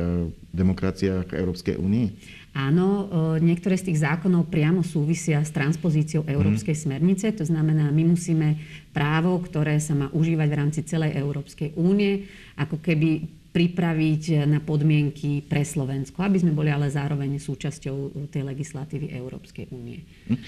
demokraciách 0.56 1.36
Európskej 1.36 1.76
únie? 1.76 2.16
Áno, 2.56 3.04
e, 3.36 3.44
niektoré 3.44 3.76
z 3.76 3.92
tých 3.92 4.00
zákonov 4.00 4.48
priamo 4.48 4.80
súvisia 4.80 5.44
s 5.44 5.52
transpozíciou. 5.52 6.24
Európskej 6.24 6.72
mm. 6.72 6.82
smernice. 6.88 7.26
To 7.36 7.44
znamená, 7.44 7.92
my 7.92 8.16
musíme 8.16 8.56
právo, 8.96 9.36
ktoré 9.44 9.76
sa 9.76 9.92
má 9.92 10.08
užívať 10.08 10.48
v 10.48 10.58
rámci 10.58 10.80
celej 10.88 11.20
Európskej 11.20 11.76
únie, 11.76 12.24
ako 12.56 12.80
keby 12.80 13.37
pripraviť 13.48 14.44
na 14.44 14.60
podmienky 14.60 15.40
pre 15.40 15.64
Slovensko, 15.64 16.20
aby 16.20 16.36
sme 16.36 16.52
boli 16.52 16.68
ale 16.68 16.92
zároveň 16.92 17.40
súčasťou 17.40 18.28
tej 18.28 18.44
legislatívy 18.44 19.08
Európskej 19.16 19.72
únie. 19.72 20.04
Hm. 20.28 20.38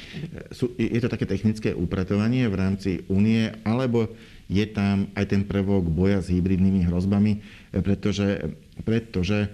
Je 0.77 1.01
to 1.01 1.09
také 1.09 1.25
technické 1.25 1.73
upratovanie 1.73 2.45
v 2.45 2.57
rámci 2.61 2.91
únie, 3.09 3.49
alebo 3.65 4.13
je 4.53 4.67
tam 4.69 5.09
aj 5.17 5.27
ten 5.33 5.43
prvok 5.49 5.89
boja 5.89 6.21
s 6.21 6.29
hybridnými 6.29 6.85
hrozbami, 6.87 7.41
pretože, 7.81 8.53
pretože 8.85 9.49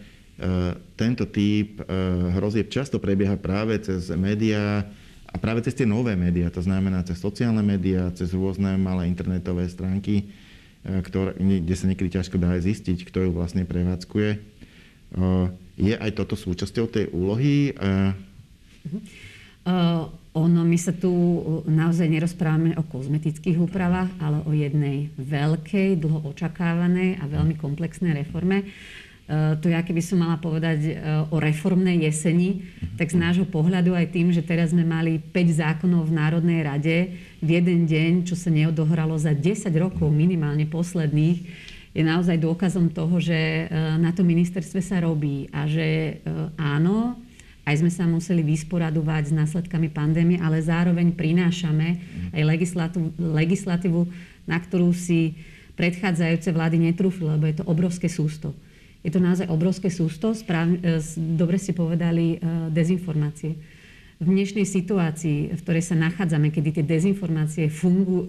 tento 0.99 1.25
typ 1.31 1.81
hrozieb 2.37 2.69
často 2.69 3.00
prebieha 3.00 3.41
práve 3.41 3.81
cez 3.81 4.12
médiá 4.12 4.85
a 5.31 5.37
práve 5.41 5.65
cez 5.65 5.73
tie 5.73 5.88
nové 5.88 6.12
médiá, 6.12 6.53
to 6.53 6.61
znamená 6.61 7.05
cez 7.05 7.21
sociálne 7.21 7.65
médiá, 7.65 8.12
cez 8.12 8.37
rôzne 8.37 8.76
malé 8.76 9.09
internetové 9.09 9.69
stránky 9.69 10.29
ktoré, 10.87 11.35
kde 11.38 11.75
sa 11.75 11.90
niekedy 11.90 12.14
ťažko 12.14 12.38
dá 12.38 12.55
zistiť, 12.55 13.11
kto 13.11 13.26
ju 13.26 13.31
vlastne 13.35 13.66
prevádzkuje. 13.66 14.31
E, 14.35 14.38
je 15.76 15.95
aj 15.99 16.11
toto 16.14 16.38
súčasťou 16.38 16.87
tej 16.88 17.11
úlohy? 17.11 17.75
Uh, 19.66 20.07
ono, 20.31 20.62
my 20.62 20.78
sa 20.78 20.95
tu 20.95 21.11
naozaj 21.66 22.07
nerozprávame 22.07 22.78
o 22.78 22.87
kozmetických 22.87 23.59
úpravách, 23.59 24.14
ale 24.23 24.38
o 24.47 24.55
jednej 24.55 25.11
veľkej, 25.19 25.99
dlho 25.99 26.23
očakávanej 26.31 27.19
a 27.19 27.26
veľmi 27.26 27.59
komplexnej 27.59 28.14
reforme. 28.14 28.62
Eh, 29.26 29.59
to 29.59 29.66
ja 29.66 29.83
keby 29.83 29.99
som 29.99 30.23
mala 30.23 30.38
povedať 30.38 30.78
eh, 30.87 30.95
o 31.35 31.42
reformnej 31.42 31.99
jeseni, 32.06 32.62
tak 32.95 33.11
z 33.11 33.18
nášho 33.18 33.42
pohľadu 33.42 33.90
aj 33.90 34.14
tým, 34.14 34.30
že 34.30 34.38
teraz 34.38 34.71
sme 34.71 34.87
mali 34.87 35.18
5 35.18 35.35
zákonov 35.50 36.06
v 36.06 36.14
Národnej 36.14 36.62
rade 36.62 36.97
v 37.42 37.49
jeden 37.59 37.90
deň, 37.90 38.23
čo 38.23 38.38
sa 38.38 38.54
neodohralo 38.54 39.18
za 39.18 39.35
10 39.35 39.66
rokov 39.83 40.06
minimálne 40.14 40.71
posledných, 40.71 41.42
je 41.90 42.06
naozaj 42.06 42.38
dôkazom 42.38 42.87
toho, 42.95 43.18
že 43.18 43.35
eh, 43.35 43.99
na 43.99 44.14
to 44.14 44.23
ministerstve 44.23 44.78
sa 44.78 45.02
robí 45.02 45.50
a 45.50 45.66
že 45.66 46.23
áno, 46.54 47.18
aj 47.66 47.83
sme 47.83 47.90
sa 47.90 48.06
museli 48.06 48.47
vysporadovať 48.47 49.23
s 49.26 49.33
následkami 49.35 49.90
pandémie, 49.90 50.38
ale 50.38 50.62
zároveň 50.62 51.11
prinášame 51.11 51.99
aj 52.30 52.42
legislatívu, 52.47 53.11
legislatívu 53.18 54.06
na 54.47 54.62
ktorú 54.62 54.95
si 54.95 55.35
predchádzajúce 55.75 56.54
vlády 56.54 56.78
netrúfli, 56.78 57.26
lebo 57.26 57.50
je 57.50 57.59
to 57.59 57.66
obrovské 57.66 58.06
sústo. 58.06 58.54
Je 59.06 59.14
to 59.14 59.22
naozaj 59.22 59.46
obrovské 59.46 59.86
sústo. 59.86 60.34
Správ, 60.34 60.82
e, 60.82 60.98
dobre 61.14 61.62
ste 61.62 61.70
povedali 61.70 62.36
e, 62.36 62.38
dezinformácie. 62.75 63.54
V 64.18 64.26
dnešnej 64.26 64.66
situácii, 64.66 65.54
v 65.54 65.60
ktorej 65.62 65.86
sa 65.86 65.94
nachádzame, 65.94 66.50
kedy 66.50 66.82
tie 66.82 66.84
dezinformácie 66.84 67.70
fungu, 67.70 68.18
e, 68.18 68.26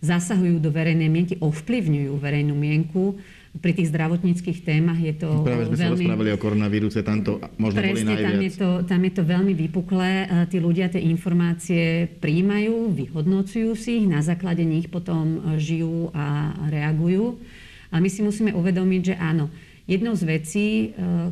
zasahujú 0.00 0.56
do 0.56 0.72
verejnej 0.72 1.12
mienky, 1.12 1.36
ovplyvňujú 1.36 2.16
verejnú 2.16 2.56
mienku, 2.56 3.20
pri 3.58 3.74
tých 3.74 3.90
zdravotníckých 3.90 4.62
témach 4.62 5.00
je 5.02 5.18
to 5.18 5.42
Práve 5.42 5.66
sme 5.66 5.76
veľmi... 5.76 5.82
sa 5.82 5.94
rozprávali 5.98 6.30
o 6.30 6.38
koronavíruse, 6.38 7.00
tam 7.02 7.26
to 7.26 7.42
možno 7.58 7.82
Presne, 7.82 7.92
boli 7.92 8.04
najviac. 8.06 8.28
Tam 8.28 8.38
je, 8.38 8.52
to, 8.54 8.68
tam 8.86 9.00
je 9.02 9.12
to 9.12 9.22
veľmi 9.26 9.54
vypuklé. 9.56 10.10
Tí 10.46 10.56
ľudia 10.62 10.86
tie 10.92 11.02
informácie 11.02 12.06
príjmajú, 12.22 12.92
vyhodnocujú 12.94 13.72
si 13.74 14.04
ich, 14.04 14.06
na 14.06 14.22
základe 14.22 14.62
nich 14.62 14.86
potom 14.86 15.58
žijú 15.58 16.12
a 16.14 16.54
reagujú. 16.70 17.40
Ale 17.88 18.00
my 18.04 18.10
si 18.12 18.20
musíme 18.20 18.52
uvedomiť, 18.52 19.02
že 19.02 19.14
áno, 19.16 19.48
jednou 19.88 20.12
z 20.12 20.24
vecí, 20.28 20.66
e, 20.68 20.86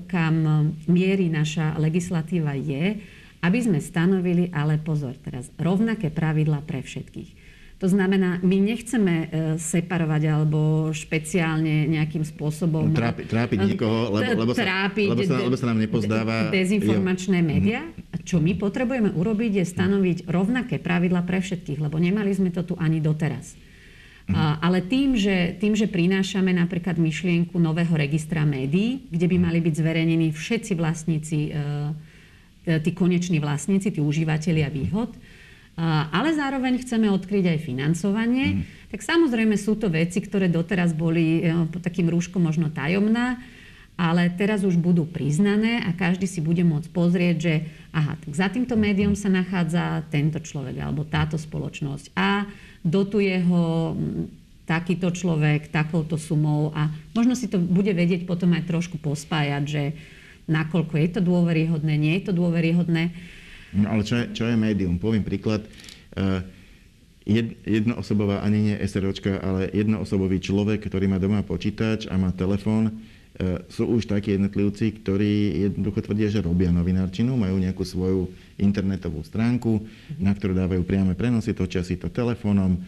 kam 0.08 0.34
mierí 0.88 1.28
naša 1.28 1.76
legislatíva 1.76 2.56
je, 2.56 2.96
aby 3.44 3.58
sme 3.60 3.78
stanovili, 3.78 4.48
ale 4.50 4.80
pozor 4.80 5.14
teraz, 5.20 5.52
rovnaké 5.60 6.08
pravidla 6.08 6.64
pre 6.64 6.80
všetkých. 6.80 7.46
To 7.76 7.92
znamená, 7.92 8.40
my 8.40 8.56
nechceme 8.56 9.14
e, 9.14 9.26
separovať 9.60 10.22
alebo 10.32 10.88
špeciálne 10.96 11.84
nejakým 11.92 12.24
spôsobom... 12.24 12.88
No, 12.88 12.96
trápi, 12.96 13.28
trápiť 13.28 13.58
niekoho, 13.68 14.16
lebo, 14.16 14.48
lebo, 14.48 14.52
sa, 14.56 14.64
trápiť 14.64 15.08
lebo, 15.12 15.22
sa, 15.28 15.36
lebo 15.44 15.56
sa 15.60 15.66
nám 15.68 15.78
nepozdáva... 15.84 16.48
Dezinformačné 16.48 17.44
médiá. 17.44 17.84
A 17.84 18.16
čo 18.24 18.40
my 18.40 18.56
potrebujeme 18.56 19.12
urobiť, 19.12 19.60
je 19.60 19.64
stanoviť 19.68 20.24
rovnaké 20.24 20.80
pravidla 20.80 21.20
pre 21.28 21.44
všetkých, 21.44 21.76
lebo 21.76 22.00
nemali 22.00 22.32
sme 22.32 22.48
to 22.48 22.64
tu 22.64 22.80
ani 22.80 23.04
doteraz. 23.04 23.65
Uh, 24.26 24.58
ale 24.58 24.82
tým 24.82 25.14
že, 25.14 25.54
tým, 25.62 25.78
že 25.78 25.86
prinášame 25.86 26.50
napríklad 26.50 26.98
myšlienku 26.98 27.62
nového 27.62 27.94
registra 27.94 28.42
médií, 28.42 29.06
kde 29.06 29.26
by 29.30 29.36
mali 29.38 29.62
byť 29.62 29.74
zverejnení 29.78 30.34
všetci 30.34 30.72
vlastníci, 30.74 31.38
uh, 31.54 31.94
tí 32.82 32.90
koneční 32.90 33.38
vlastníci, 33.38 33.94
tí 33.94 34.02
užívateľia 34.02 34.66
výhod, 34.66 35.14
uh, 35.14 36.10
ale 36.10 36.34
zároveň 36.34 36.82
chceme 36.82 37.06
odkryť 37.06 37.54
aj 37.54 37.58
financovanie, 37.62 38.46
mm. 38.58 38.90
tak 38.90 39.06
samozrejme 39.06 39.54
sú 39.54 39.78
to 39.78 39.86
veci, 39.94 40.18
ktoré 40.18 40.50
doteraz 40.50 40.90
boli 40.90 41.46
takým 41.78 42.10
rúškom 42.10 42.42
možno 42.42 42.74
tajomná, 42.74 43.38
ale 43.96 44.28
teraz 44.36 44.60
už 44.60 44.76
budú 44.76 45.08
priznané 45.08 45.80
a 45.80 45.96
každý 45.96 46.28
si 46.28 46.44
bude 46.44 46.60
môcť 46.60 46.88
pozrieť, 46.92 47.36
že 47.40 47.54
aha, 47.96 48.20
tak 48.20 48.32
za 48.36 48.48
týmto 48.52 48.76
médium 48.76 49.16
sa 49.16 49.32
nachádza 49.32 50.04
tento 50.12 50.36
človek 50.36 50.76
alebo 50.84 51.08
táto 51.08 51.40
spoločnosť 51.40 52.12
a 52.12 52.44
dotuje 52.84 53.40
ho 53.48 53.96
takýto 54.68 55.08
človek 55.10 55.72
takouto 55.72 56.20
sumou 56.20 56.76
a 56.76 56.92
možno 57.16 57.32
si 57.32 57.48
to 57.48 57.56
bude 57.56 57.88
vedieť 57.88 58.28
potom 58.28 58.52
aj 58.52 58.68
trošku 58.68 59.00
pospájať, 59.00 59.64
že 59.64 59.82
nakoľko 60.44 60.94
je 61.00 61.08
to 61.16 61.20
dôveryhodné, 61.24 61.94
nie 61.96 62.14
je 62.20 62.30
to 62.30 62.32
dôveryhodné. 62.36 63.10
No 63.74 63.86
ale 63.90 64.04
čo 64.04 64.14
je, 64.20 64.24
čo 64.36 64.44
je 64.46 64.54
médium? 64.54 65.00
Poviem 65.00 65.24
príklad. 65.26 65.64
Jed, 67.26 67.58
jednoosobová, 67.66 68.46
ani 68.46 68.70
nie 68.70 68.76
SROčka, 68.78 69.42
ale 69.42 69.66
jednoosobový 69.74 70.38
človek, 70.38 70.86
ktorý 70.86 71.10
má 71.10 71.18
doma 71.18 71.42
počítač 71.42 72.06
a 72.06 72.14
má 72.14 72.30
telefón, 72.30 73.02
sú 73.68 73.84
už 73.92 74.08
takí 74.08 74.32
jednotlivci, 74.32 74.96
ktorí 75.04 75.32
jednoducho 75.68 76.00
tvrdia, 76.00 76.32
že 76.32 76.40
robia 76.40 76.72
novinárčinu, 76.72 77.36
majú 77.36 77.60
nejakú 77.60 77.84
svoju 77.84 78.32
internetovú 78.56 79.20
stránku, 79.20 79.84
na 80.16 80.32
ktorú 80.32 80.56
dávajú 80.56 80.82
priame 80.88 81.12
prenosy, 81.12 81.52
točia 81.52 81.84
si 81.84 82.00
to 82.00 82.08
telefónom, 82.08 82.80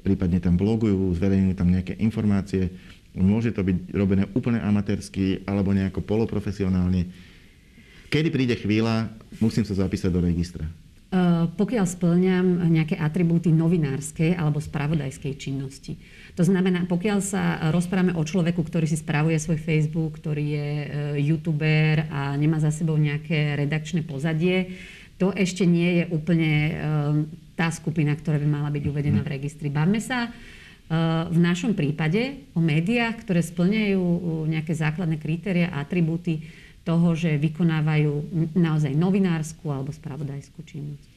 prípadne 0.00 0.40
tam 0.40 0.56
blogujú, 0.56 1.12
zverejňujú 1.20 1.54
tam 1.56 1.68
nejaké 1.68 2.00
informácie. 2.00 2.72
Môže 3.12 3.52
to 3.52 3.60
byť 3.60 3.92
robené 3.92 4.24
úplne 4.32 4.62
amatérsky 4.62 5.44
alebo 5.44 5.76
nejako 5.76 6.00
poloprofesionálne. 6.00 7.10
Kedy 8.08 8.28
príde 8.32 8.56
chvíľa, 8.56 9.12
musím 9.36 9.68
sa 9.68 9.76
zapísať 9.76 10.10
do 10.10 10.24
registra. 10.24 10.64
Uh, 11.10 11.50
pokiaľ 11.58 11.90
splňam 11.90 12.70
nejaké 12.70 12.94
atribúty 12.94 13.50
novinárskej 13.50 14.38
alebo 14.38 14.62
spravodajskej 14.62 15.34
činnosti. 15.34 15.98
To 16.38 16.46
znamená, 16.46 16.86
pokiaľ 16.86 17.18
sa 17.18 17.58
rozprávame 17.74 18.14
o 18.14 18.22
človeku, 18.22 18.62
ktorý 18.62 18.86
si 18.86 18.94
spravuje 18.94 19.34
svoj 19.34 19.58
Facebook, 19.58 20.22
ktorý 20.22 20.44
je 20.54 20.68
uh, 20.70 20.86
youtuber 21.18 22.06
a 22.14 22.38
nemá 22.38 22.62
za 22.62 22.70
sebou 22.70 22.94
nejaké 22.94 23.58
redakčné 23.58 24.06
pozadie, 24.06 24.78
to 25.18 25.34
ešte 25.34 25.66
nie 25.66 25.98
je 25.98 26.04
úplne 26.14 26.52
uh, 26.54 26.74
tá 27.58 27.74
skupina, 27.74 28.14
ktorá 28.14 28.38
by 28.38 28.46
mala 28.46 28.70
byť 28.70 28.84
uvedená 28.86 29.26
v 29.26 29.34
registri. 29.34 29.66
Bavme 29.66 29.98
sa 29.98 30.30
v 31.30 31.38
našom 31.38 31.78
prípade 31.78 32.50
o 32.50 32.58
médiách, 32.58 33.22
ktoré 33.22 33.46
splňajú 33.46 34.02
nejaké 34.50 34.74
základné 34.74 35.22
kritéria 35.22 35.70
a 35.70 35.86
atribúty 35.86 36.42
toho, 36.84 37.12
že 37.12 37.36
vykonávajú 37.36 38.12
naozaj 38.56 38.96
novinárskú 38.96 39.68
alebo 39.68 39.92
spravodajskú 39.92 40.60
činnosť. 40.64 41.08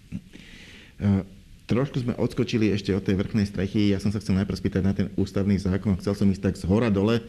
E, 1.00 1.24
trošku 1.65 2.03
sme 2.03 2.13
odskočili 2.20 2.70
ešte 2.75 2.91
od 2.91 3.03
tej 3.03 3.15
vrchnej 3.15 3.48
strechy. 3.48 3.96
Ja 3.96 4.03
som 4.03 4.12
sa 4.12 4.20
chcel 4.20 4.36
najprv 4.43 4.60
spýtať 4.60 4.82
na 4.84 4.93
ten 4.93 5.08
ústavný 5.15 5.55
zákon. 5.55 5.96
Chcel 6.03 6.13
som 6.13 6.27
ísť 6.27 6.43
tak 6.51 6.55
z 6.60 6.67
hora 6.67 6.91
dole. 6.91 7.20
E, 7.20 7.24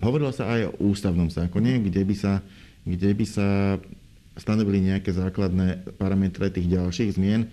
hovorilo 0.00 0.32
sa 0.32 0.48
aj 0.48 0.72
o 0.72 0.90
ústavnom 0.90 1.28
zákone, 1.28 1.84
kde 1.84 2.02
by 2.02 2.14
sa, 2.16 2.32
kde 2.88 3.10
by 3.12 3.26
sa 3.28 3.48
stanovili 4.40 4.80
nejaké 4.80 5.12
základné 5.12 5.96
parametre 6.00 6.48
tých 6.48 6.70
ďalších 6.70 7.20
zmien. 7.20 7.44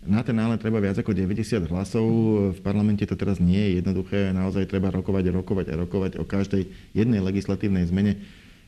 Na 0.00 0.24
ten 0.24 0.32
ale 0.40 0.56
treba 0.56 0.80
viac 0.80 0.96
ako 0.96 1.12
90 1.12 1.68
hlasov. 1.68 2.08
V 2.56 2.60
parlamente 2.64 3.04
to 3.04 3.12
teraz 3.20 3.36
nie 3.36 3.60
je 3.60 3.84
jednoduché. 3.84 4.32
Naozaj 4.32 4.72
treba 4.72 4.88
rokovať, 4.88 5.28
rokovať 5.28 5.66
a 5.68 5.74
rokovať 5.76 6.12
o 6.16 6.24
každej 6.24 6.64
jednej 6.96 7.20
legislatívnej 7.20 7.84
zmene. 7.84 8.16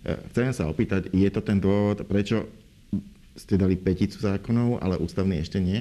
E, 0.03 0.19
chcem 0.35 0.51
sa 0.51 0.67
opýtať, 0.67 1.11
je 1.15 1.29
to 1.31 1.41
ten 1.43 1.63
dôvod, 1.63 2.03
prečo 2.07 2.47
ste 3.39 3.57
dali 3.57 3.79
peticu 3.79 4.19
zákonov, 4.21 4.83
ale 4.83 5.01
ústavný 5.01 5.41
ešte 5.41 5.57
nie? 5.63 5.81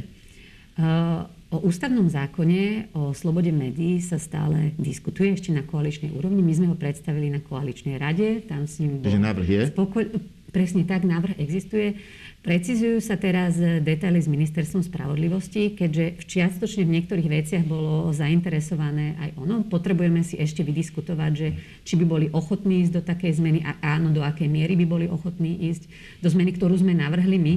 Uh, 0.79 1.27
o 1.51 1.67
ústavnom 1.67 2.07
zákone 2.07 2.95
o 2.95 3.11
slobode 3.11 3.51
médií 3.51 3.99
sa 3.99 4.15
stále 4.15 4.71
diskutuje 4.79 5.35
ešte 5.35 5.51
na 5.51 5.67
koaličnej 5.67 6.15
úrovni. 6.15 6.39
My 6.39 6.53
sme 6.55 6.71
ho 6.71 6.79
predstavili 6.79 7.27
na 7.27 7.43
koaličnej 7.43 7.99
rade. 7.99 8.47
Tam 8.47 8.63
s 8.63 8.79
ním 8.79 9.03
bol 9.03 9.11
návrh 9.11 9.47
je? 9.51 9.61
Spoko- 9.67 10.15
Presne 10.51 10.83
tak, 10.83 11.07
návrh 11.07 11.39
existuje. 11.39 11.95
Precizujú 12.43 12.99
sa 12.99 13.15
teraz 13.15 13.55
detaily 13.55 14.19
s 14.19 14.27
ministerstvom 14.27 14.83
spravodlivosti, 14.83 15.77
keďže 15.79 16.19
v 16.19 16.23
čiastočne 16.27 16.83
v 16.83 16.99
niektorých 16.99 17.29
veciach 17.29 17.63
bolo 17.63 18.11
zainteresované 18.11 19.15
aj 19.15 19.29
ono. 19.39 19.63
Potrebujeme 19.63 20.27
si 20.27 20.35
ešte 20.35 20.59
vydiskutovať, 20.65 21.31
že 21.31 21.47
či 21.87 21.95
by 21.95 22.05
boli 22.09 22.27
ochotní 22.33 22.83
ísť 22.83 22.93
do 22.99 23.01
takej 23.05 23.39
zmeny 23.39 23.59
a 23.63 23.79
áno, 23.95 24.11
do 24.11 24.19
akej 24.25 24.51
miery 24.51 24.75
by 24.75 24.85
boli 24.89 25.05
ochotní 25.07 25.71
ísť 25.71 25.87
do 26.19 26.27
zmeny, 26.27 26.51
ktorú 26.51 26.75
sme 26.75 26.91
navrhli 26.91 27.37
my. 27.39 27.53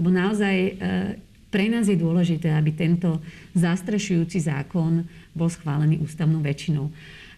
Lebo 0.00 0.08
naozaj 0.10 0.56
e, 0.56 0.72
pre 1.52 1.68
nás 1.68 1.86
je 1.86 2.00
dôležité, 2.00 2.56
aby 2.56 2.72
tento 2.72 3.20
zastrešujúci 3.52 4.48
zákon 4.48 5.04
bol 5.36 5.52
schválený 5.52 6.00
ústavnou 6.00 6.40
väčšinou. 6.40 6.88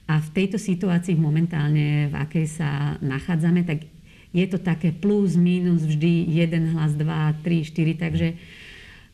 A 0.06 0.20
v 0.20 0.28
tejto 0.30 0.62
situácii 0.62 1.18
momentálne, 1.18 2.06
v 2.06 2.14
akej 2.14 2.46
sa 2.46 2.94
nachádzame, 3.02 3.66
tak 3.66 3.93
je 4.34 4.46
to 4.50 4.58
také 4.58 4.90
plus, 4.90 5.38
minus, 5.38 5.86
vždy 5.86 6.26
jeden 6.26 6.74
hlas, 6.74 6.98
dva, 6.98 7.30
tri, 7.46 7.62
štyri, 7.62 7.94
takže 7.94 8.34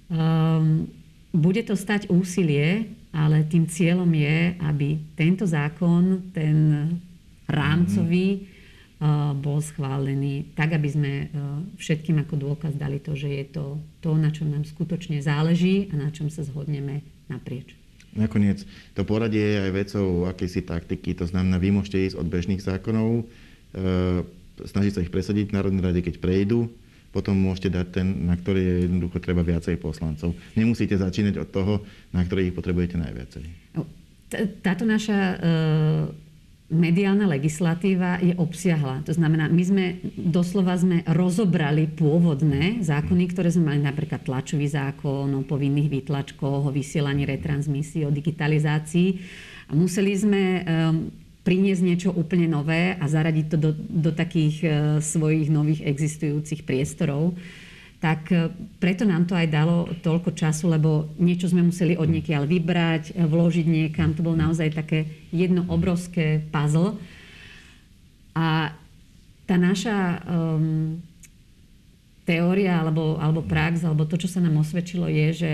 um, 0.09 0.88
bude 1.37 1.61
to 1.61 1.76
stať 1.76 2.09
úsilie, 2.09 2.88
ale 3.12 3.44
tým 3.44 3.68
cieľom 3.68 4.09
je, 4.09 4.56
aby 4.64 4.96
tento 5.12 5.44
zákon, 5.44 6.33
ten 6.33 6.88
rámcový, 7.44 8.48
uh, 8.96 9.37
bol 9.37 9.61
schválený 9.61 10.56
tak, 10.56 10.72
aby 10.80 10.88
sme 10.88 11.12
uh, 11.28 11.61
všetkým 11.76 12.24
ako 12.24 12.35
dôkaz 12.40 12.72
dali 12.80 12.96
to, 12.96 13.12
že 13.12 13.28
je 13.28 13.44
to 13.52 13.76
to, 14.00 14.16
na 14.16 14.33
čom 14.33 14.48
nám 14.48 14.64
skutočne 14.64 15.20
záleží 15.20 15.92
a 15.92 16.00
na 16.00 16.09
čom 16.09 16.33
sa 16.33 16.40
zhodneme 16.48 17.04
naprieč. 17.28 17.76
Nakoniec 18.16 18.64
to 18.96 19.04
poradie 19.06 19.44
je 19.44 19.59
aj 19.68 19.72
vecou 19.76 20.26
akejsi 20.26 20.66
taktiky, 20.66 21.14
to 21.14 21.28
znamená, 21.28 21.61
vy 21.61 21.70
môžete 21.70 22.11
ísť 22.11 22.16
od 22.18 22.26
bežných 22.26 22.64
zákonov, 22.64 23.28
uh, 23.28 24.39
snažiť 24.66 24.92
sa 24.92 25.05
ich 25.05 25.12
presadiť 25.12 25.51
v 25.51 25.57
Národnej 25.57 25.85
rade, 25.85 26.01
keď 26.05 26.20
prejdú, 26.20 26.68
potom 27.11 27.35
môžete 27.35 27.75
dať 27.75 27.87
ten, 27.90 28.07
na 28.27 28.38
ktorý 28.38 28.61
je 28.62 28.77
jednoducho 28.87 29.18
treba 29.18 29.42
viacej 29.42 29.83
poslancov. 29.83 30.31
Nemusíte 30.55 30.94
začínať 30.94 31.42
od 31.42 31.49
toho, 31.51 31.75
na 32.14 32.23
ktorý 32.23 32.51
ich 32.51 32.57
potrebujete 32.57 32.94
najviacej. 33.03 33.44
No, 33.75 33.83
táto 34.62 34.87
naša 34.87 35.18
e, 35.18 35.37
mediálna 36.70 37.27
legislatíva 37.27 38.23
je 38.23 38.31
obsiahla. 38.38 39.03
To 39.03 39.11
znamená, 39.11 39.51
my 39.51 39.62
sme 39.66 39.85
doslova 40.14 40.79
sme 40.79 41.03
rozobrali 41.03 41.90
pôvodné 41.90 42.79
zákony, 42.87 43.25
ktoré 43.35 43.51
sme 43.51 43.75
mali 43.75 43.81
napríklad 43.83 44.23
tlačový 44.23 44.70
zákon 44.70 45.35
o 45.35 45.42
povinných 45.42 45.90
výtlačkoch, 45.90 46.70
o 46.70 46.75
vysielaní 46.75 47.27
retransmisí, 47.27 48.07
o 48.07 48.14
digitalizácii. 48.14 49.09
A 49.66 49.75
museli 49.75 50.14
sme 50.14 50.42
e, 50.42 50.62
priniesť 51.40 51.83
niečo 51.83 52.11
úplne 52.12 52.46
nové 52.46 52.96
a 52.96 53.05
zaradiť 53.09 53.46
to 53.48 53.57
do, 53.57 53.70
do 53.74 54.11
takých 54.12 54.57
uh, 54.62 54.72
svojich 55.00 55.48
nových 55.48 55.85
existujúcich 55.88 56.68
priestorov. 56.68 57.33
Tak 58.00 58.20
uh, 58.33 58.53
preto 58.76 59.09
nám 59.09 59.24
to 59.24 59.33
aj 59.33 59.48
dalo 59.48 59.88
toľko 60.05 60.37
času, 60.37 60.68
lebo 60.68 61.09
niečo 61.16 61.48
sme 61.48 61.64
museli 61.64 61.96
od 61.96 62.09
niekiaľ 62.09 62.44
vybrať, 62.44 63.16
vložiť 63.16 63.66
niekam. 63.66 64.12
To 64.12 64.24
bolo 64.24 64.37
naozaj 64.37 64.76
také 64.76 65.09
jedno 65.33 65.64
obrovské 65.68 66.44
puzzle. 66.53 67.00
A 68.37 68.76
tá 69.50 69.59
naša 69.59 70.22
um, 70.22 71.03
teória 72.22 72.79
alebo, 72.79 73.18
alebo 73.18 73.42
prax, 73.42 73.83
alebo 73.83 74.07
to, 74.07 74.14
čo 74.14 74.31
sa 74.31 74.38
nám 74.38 74.62
osvedčilo, 74.62 75.11
je, 75.11 75.29
že 75.35 75.53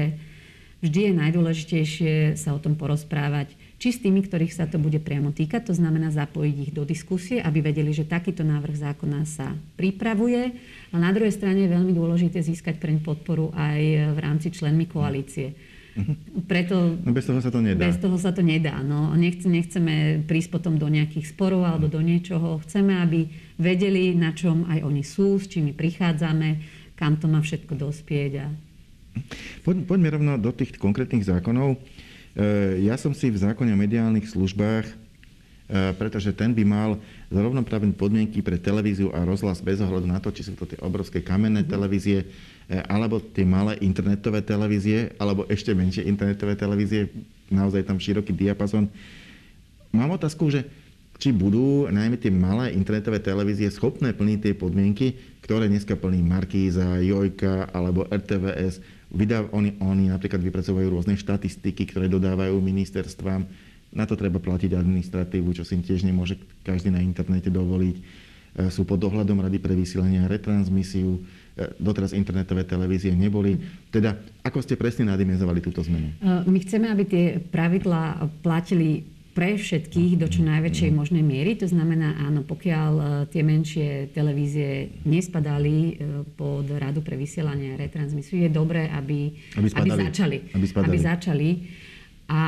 vždy 0.84 1.00
je 1.08 1.12
najdôležitejšie 1.16 2.14
sa 2.36 2.52
o 2.52 2.60
tom 2.60 2.76
porozprávať 2.76 3.56
či 3.76 3.92
s 3.92 4.00
tými, 4.00 4.24
ktorých 4.24 4.56
sa 4.56 4.64
to 4.64 4.80
bude 4.80 4.96
priamo 5.04 5.36
týkať, 5.36 5.68
to 5.68 5.74
znamená 5.76 6.08
zapojiť 6.08 6.56
ich 6.68 6.72
do 6.72 6.88
diskusie, 6.88 7.44
aby 7.44 7.60
vedeli, 7.60 7.92
že 7.92 8.08
takýto 8.08 8.40
návrh 8.40 8.72
zákona 8.72 9.28
sa 9.28 9.52
pripravuje. 9.76 10.56
A 10.92 10.96
na 10.96 11.12
druhej 11.12 11.36
strane 11.36 11.68
je 11.68 11.74
veľmi 11.76 11.92
dôležité 11.92 12.40
získať 12.40 12.80
preň 12.80 13.04
podporu 13.04 13.52
aj 13.52 13.80
v 14.16 14.18
rámci 14.18 14.48
členmi 14.48 14.88
koalície. 14.88 15.52
Mhm. 15.96 16.44
Preto, 16.44 17.00
no 17.00 17.10
bez 17.12 17.24
toho 17.24 17.40
sa 17.40 17.48
to 17.48 17.60
nedá. 17.64 17.80
Bez 17.80 17.96
toho 17.96 18.16
sa 18.20 18.30
to 18.32 18.44
nedá. 18.44 18.84
No. 18.84 19.16
Nechce, 19.16 19.48
nechceme 19.48 20.24
prísť 20.28 20.52
potom 20.52 20.76
do 20.76 20.88
nejakých 20.92 21.32
sporov 21.32 21.64
alebo 21.64 21.88
do 21.88 22.04
niečoho. 22.04 22.60
Chceme, 22.64 23.00
aby 23.00 23.28
vedeli, 23.56 24.12
na 24.12 24.36
čom 24.36 24.68
aj 24.68 24.84
oni 24.84 25.00
sú, 25.00 25.40
s 25.40 25.48
čím 25.48 25.72
prichádzame, 25.72 26.48
kam 27.00 27.16
to 27.16 27.28
má 27.32 27.40
všetko 27.40 27.80
dospieť. 27.80 28.32
A... 28.44 28.46
Poď, 29.64 29.88
poďme 29.88 30.08
rovno 30.12 30.32
do 30.36 30.52
tých 30.52 30.76
konkrétnych 30.76 31.24
zákonov. 31.24 31.80
Eh, 32.36 32.84
ja 32.84 33.00
som 33.00 33.16
si 33.16 33.32
v 33.32 33.40
zákone 33.40 33.72
o 33.72 33.80
mediálnych 33.80 34.28
službách, 34.28 34.84
eh, 34.84 35.96
pretože 35.96 36.36
ten 36.36 36.52
by 36.52 36.68
mal 36.68 37.00
zrovnoprávne 37.32 37.96
podmienky 37.96 38.44
pre 38.44 38.60
televíziu 38.60 39.08
a 39.16 39.24
rozhlas 39.24 39.64
bez 39.64 39.80
ohľadu 39.80 40.04
na 40.04 40.20
to, 40.20 40.28
či 40.28 40.44
sú 40.44 40.52
to 40.52 40.68
tie 40.68 40.76
obrovské 40.84 41.24
kamenné 41.24 41.64
mhm. 41.64 41.72
televízie, 41.72 42.28
eh, 42.68 42.84
alebo 42.92 43.24
tie 43.24 43.48
malé 43.48 43.80
internetové 43.80 44.44
televízie, 44.44 45.16
alebo 45.16 45.48
ešte 45.48 45.72
menšie 45.72 46.04
internetové 46.04 46.60
televízie, 46.60 47.08
naozaj 47.48 47.88
tam 47.88 47.96
široký 47.96 48.36
diapazon. 48.36 48.84
Mám 49.96 50.20
otázku, 50.20 50.52
že 50.52 50.68
či 51.16 51.32
budú 51.32 51.88
najmä 51.88 52.20
tie 52.20 52.28
malé 52.28 52.76
internetové 52.76 53.16
televízie 53.24 53.72
schopné 53.72 54.12
plniť 54.12 54.38
tie 54.44 54.52
podmienky, 54.52 55.35
ktoré 55.46 55.70
dneska 55.70 55.94
plní 55.94 56.26
Markíza, 56.26 56.98
Jojka 56.98 57.70
alebo 57.70 58.02
RTVS, 58.10 58.82
Vydá, 59.14 59.46
oni, 59.54 59.78
oni 59.78 60.10
napríklad 60.10 60.42
vypracovajú 60.42 60.90
rôzne 60.90 61.14
štatistiky, 61.14 61.86
ktoré 61.86 62.10
dodávajú 62.10 62.58
ministerstvám. 62.58 63.46
Na 63.94 64.02
to 64.02 64.18
treba 64.18 64.42
platiť 64.42 64.74
administratívu, 64.74 65.54
čo 65.54 65.62
si 65.62 65.78
tiež 65.78 66.02
nemôže 66.02 66.34
každý 66.66 66.90
na 66.90 66.98
internete 66.98 67.46
dovoliť. 67.46 67.96
E, 67.96 68.02
sú 68.74 68.82
pod 68.82 68.98
dohľadom 68.98 69.46
Rady 69.46 69.62
pre 69.62 69.78
vysielanie 69.78 70.26
a 70.26 70.26
retransmisiu. 70.26 71.22
E, 71.54 71.70
doteraz 71.78 72.10
internetové 72.10 72.66
televízie 72.66 73.14
neboli. 73.14 73.54
Teda, 73.94 74.18
ako 74.42 74.58
ste 74.58 74.74
presne 74.74 75.06
nadimenzovali 75.14 75.62
túto 75.62 75.86
zmenu? 75.86 76.10
E, 76.18 76.42
my 76.50 76.58
chceme, 76.66 76.90
aby 76.90 77.04
tie 77.06 77.24
pravidlá 77.38 78.26
platili 78.42 79.06
pre 79.36 79.60
všetkých 79.60 80.16
do 80.16 80.32
čo 80.32 80.40
najväčšej 80.40 80.96
možnej 80.96 81.20
miery. 81.20 81.60
To 81.60 81.68
znamená, 81.68 82.16
áno, 82.24 82.40
pokiaľ 82.40 82.92
e, 82.96 83.04
tie 83.28 83.44
menšie 83.44 84.08
televízie 84.16 84.88
nespadali 85.04 85.76
e, 85.76 85.92
pod 86.32 86.64
Radu 86.72 87.04
pre 87.04 87.20
vysielanie 87.20 87.76
a 87.76 87.80
retransmisiu, 87.84 88.40
je 88.40 88.48
dobré, 88.48 88.88
aby, 88.88 89.36
aby, 89.60 89.68
aby 89.76 89.90
začali. 89.92 90.38
Aby, 90.56 90.66
aby 90.72 90.96
začali. 90.96 91.48
A 92.32 92.42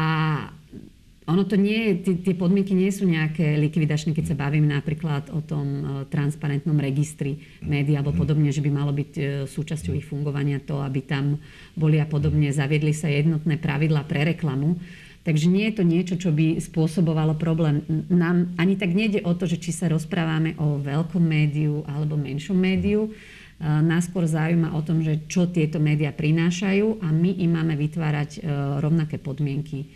ono 1.28 1.44
to 1.44 1.60
nie, 1.60 2.00
tie, 2.00 2.24
tie 2.24 2.32
podmienky 2.32 2.72
nie 2.72 2.88
sú 2.88 3.04
nejaké 3.04 3.60
likvidačné, 3.60 4.16
keď 4.16 4.32
sa 4.32 4.40
bavím 4.48 4.72
napríklad 4.72 5.28
o 5.28 5.44
tom 5.44 5.66
e, 5.68 5.82
transparentnom 6.08 6.80
registri 6.80 7.36
médií 7.68 8.00
alebo 8.00 8.16
podobne, 8.16 8.48
že 8.48 8.64
by 8.64 8.70
malo 8.72 8.96
byť 8.96 9.44
súčasťou 9.44 9.92
ich 9.92 10.08
fungovania 10.08 10.56
to, 10.64 10.80
aby 10.80 11.04
tam 11.04 11.36
boli 11.76 12.00
a 12.00 12.08
podobne, 12.08 12.48
zaviedli 12.48 12.96
sa 12.96 13.12
jednotné 13.12 13.60
pravidlá 13.60 14.08
pre 14.08 14.32
reklamu. 14.32 14.80
Takže 15.28 15.44
nie 15.52 15.68
je 15.68 15.76
to 15.76 15.84
niečo, 15.84 16.16
čo 16.16 16.32
by 16.32 16.56
spôsobovalo 16.56 17.36
problém. 17.36 17.84
Nám 18.08 18.56
ani 18.56 18.80
tak 18.80 18.96
nejde 18.96 19.20
o 19.28 19.36
to, 19.36 19.44
že 19.44 19.60
či 19.60 19.76
sa 19.76 19.84
rozprávame 19.92 20.56
o 20.56 20.80
veľkom 20.80 21.20
médiu 21.20 21.84
alebo 21.84 22.16
menšom 22.16 22.56
médiu. 22.56 23.12
Nás 23.60 24.08
skôr 24.08 24.24
zaujíma 24.24 24.72
o 24.72 24.80
tom, 24.80 25.04
že 25.04 25.28
čo 25.28 25.44
tieto 25.52 25.76
médiá 25.76 26.16
prinášajú 26.16 27.04
a 27.04 27.12
my 27.12 27.44
im 27.44 27.60
máme 27.60 27.76
vytvárať 27.76 28.38
e, 28.38 28.40
rovnaké 28.80 29.20
podmienky, 29.20 29.84
e, 29.84 29.86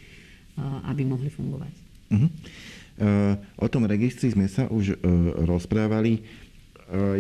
aby 0.91 1.07
mohli 1.09 1.33
fungovať. 1.33 1.73
Uh-huh. 2.13 2.29
O 3.57 3.67
tom 3.73 3.89
registri 3.89 4.29
sme 4.29 4.53
sa 4.53 4.69
už 4.69 5.01
rozprávali. 5.49 6.21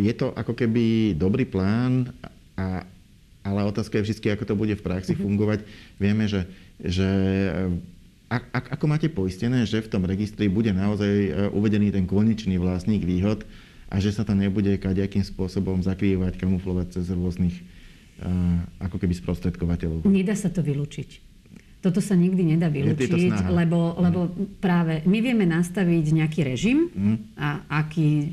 Je 0.04 0.12
to 0.12 0.36
ako 0.36 0.52
keby 0.52 1.16
dobrý 1.16 1.48
plán, 1.48 2.12
a, 2.60 2.84
ale 3.40 3.60
otázka 3.64 3.96
je 3.98 4.12
vždy, 4.12 4.36
ako 4.36 4.44
to 4.44 4.54
bude 4.58 4.76
v 4.76 4.84
praxi 4.84 5.16
uh-huh. 5.16 5.24
fungovať. 5.24 5.64
Vieme, 5.96 6.28
že, 6.28 6.44
že 6.76 7.08
ak, 8.40 8.80
ako 8.80 8.84
máte 8.88 9.08
poistené, 9.12 9.68
že 9.68 9.84
v 9.84 9.90
tom 9.92 10.08
registri 10.08 10.48
bude 10.48 10.72
naozaj 10.72 11.12
e, 11.12 11.30
uvedený 11.52 11.92
ten 11.92 12.08
konečný 12.08 12.56
vlastník 12.56 13.04
výhod 13.04 13.44
a 13.92 14.00
že 14.00 14.08
sa 14.08 14.24
to 14.24 14.32
nebude 14.32 14.72
kadejakým 14.80 15.20
spôsobom 15.20 15.84
zakrývať, 15.84 16.40
kamuflovať 16.40 16.96
cez 16.96 17.12
rôznych 17.12 17.52
uh, 18.24 18.64
ako 18.80 18.96
keby 18.96 19.12
sprostredkovateľov? 19.20 20.08
Nedá 20.08 20.32
sa 20.32 20.48
to 20.48 20.64
vylúčiť. 20.64 21.20
Toto 21.84 22.00
sa 22.00 22.16
nikdy 22.16 22.56
nedá 22.56 22.72
vylúčiť, 22.72 23.52
lebo, 23.52 24.00
lebo 24.00 24.32
mm. 24.32 24.64
práve 24.64 25.04
my 25.04 25.18
vieme 25.20 25.44
nastaviť 25.44 26.04
nejaký 26.08 26.40
režim, 26.40 26.88
mm. 26.88 27.36
a 27.36 27.68
aký 27.84 28.32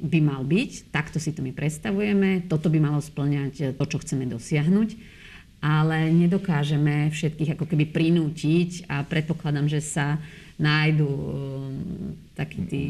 by 0.00 0.20
mal 0.24 0.40
byť, 0.48 0.88
takto 0.88 1.20
si 1.20 1.36
to 1.36 1.44
my 1.44 1.52
predstavujeme, 1.52 2.48
toto 2.48 2.72
by 2.72 2.80
malo 2.80 3.04
splňať 3.04 3.76
to, 3.76 3.84
čo 3.84 4.00
chceme 4.00 4.24
dosiahnuť 4.24 4.88
ale 5.64 6.12
nedokážeme 6.12 7.08
všetkých 7.08 7.56
ako 7.56 7.64
keby 7.64 7.88
prinútiť 7.88 8.84
a 8.84 9.00
predpokladám, 9.00 9.64
že 9.64 9.80
sa 9.80 10.20
nájdu 10.60 11.08
um, 11.08 11.24
takí 12.36 12.60
tí 12.68 12.84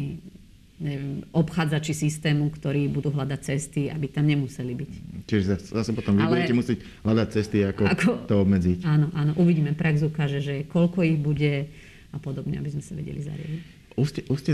neviem, 0.74 1.22
obchádzači 1.30 1.94
systému, 1.94 2.50
ktorí 2.50 2.90
budú 2.90 3.14
hľadať 3.14 3.40
cesty, 3.46 3.86
aby 3.94 4.10
tam 4.10 4.26
nemuseli 4.26 4.74
byť. 4.74 4.90
Čiže 5.22 5.70
zase 5.70 5.94
potom 5.94 6.18
vy 6.18 6.26
Ale, 6.26 6.34
budete 6.34 6.54
musieť 6.58 6.78
hľadať 7.06 7.28
cesty, 7.30 7.62
ako, 7.62 7.82
ako 7.86 8.10
to 8.26 8.34
obmedziť. 8.42 8.78
Áno, 8.82 9.06
áno, 9.14 9.38
uvidíme. 9.38 9.70
Prax 9.78 10.02
ukáže, 10.02 10.42
že 10.42 10.66
koľko 10.66 11.06
ich 11.06 11.16
bude 11.22 11.70
a 12.10 12.18
podobne, 12.18 12.58
aby 12.58 12.74
sme 12.74 12.82
sa 12.82 12.98
vedeli 12.98 13.22
zariadiť. 13.22 13.62
Už 13.94 14.06
ste, 14.10 14.20
už 14.26 14.38
ste 14.42 14.52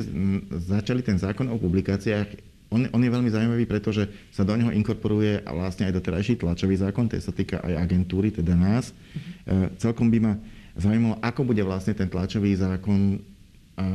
začali 0.52 1.00
ten 1.00 1.16
zákon 1.16 1.48
o 1.48 1.56
publikáciách 1.56 2.49
on, 2.70 2.86
on 2.94 3.02
je 3.02 3.10
veľmi 3.10 3.30
zaujímavý, 3.30 3.66
pretože 3.66 4.06
sa 4.30 4.46
do 4.46 4.54
neho 4.54 4.70
inkorporuje 4.70 5.42
vlastne 5.42 5.90
aj 5.90 5.98
doterajší 5.98 6.38
tlačový 6.38 6.78
zákon, 6.78 7.10
to 7.10 7.18
sa 7.18 7.34
týka 7.34 7.58
aj 7.60 7.74
agentúry, 7.82 8.30
teda 8.30 8.54
nás. 8.54 8.94
E, 9.44 9.74
celkom 9.76 10.06
by 10.06 10.18
ma 10.22 10.32
zaujímalo, 10.78 11.18
ako 11.18 11.50
bude 11.50 11.62
vlastne 11.66 11.98
ten 11.98 12.06
tlačový 12.06 12.54
zákon 12.54 13.18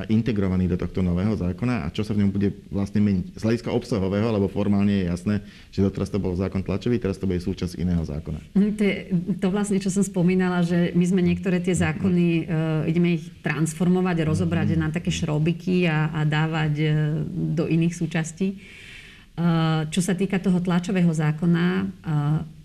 integrovaný 0.10 0.70
do 0.70 0.78
tohto 0.78 1.02
nového 1.02 1.34
zákona 1.36 1.86
a 1.86 1.94
čo 1.94 2.06
sa 2.06 2.14
v 2.16 2.26
ňom 2.26 2.32
bude 2.32 2.54
vlastne 2.70 3.02
meniť. 3.02 3.38
Z 3.38 3.42
hľadiska 3.46 3.70
obsahového, 3.74 4.28
lebo 4.32 4.52
formálne 4.52 4.92
je 4.92 5.06
jasné, 5.10 5.36
že 5.72 5.84
doteraz 5.84 6.10
to 6.10 6.22
bol 6.22 6.34
zákon 6.36 6.62
tlačový, 6.62 6.98
teraz 6.98 7.18
to 7.18 7.30
bude 7.30 7.42
súčasť 7.42 7.78
iného 7.78 8.02
zákona. 8.04 8.40
Mm, 8.56 8.72
to, 8.76 8.84
je, 8.84 8.96
to 9.40 9.48
vlastne, 9.52 9.78
čo 9.82 9.94
som 9.94 10.04
spomínala, 10.06 10.66
že 10.66 10.94
my 10.94 11.06
sme 11.06 11.22
niektoré 11.22 11.62
tie 11.62 11.76
zákony, 11.76 12.28
uh, 12.46 12.90
ideme 12.90 13.20
ich 13.20 13.26
transformovať, 13.42 14.26
rozobrať 14.26 14.76
mm-hmm. 14.76 14.84
na 14.86 14.96
také 14.96 15.12
šrobiky 15.14 15.86
a, 15.90 16.12
a 16.12 16.22
dávať 16.26 16.74
uh, 16.82 16.92
do 17.56 17.66
iných 17.70 17.94
súčastí. 17.94 18.58
Uh, 19.36 19.84
čo 19.92 20.00
sa 20.00 20.16
týka 20.16 20.40
toho 20.40 20.64
tlačového 20.64 21.12
zákona, 21.12 21.68
uh, 21.84 22.56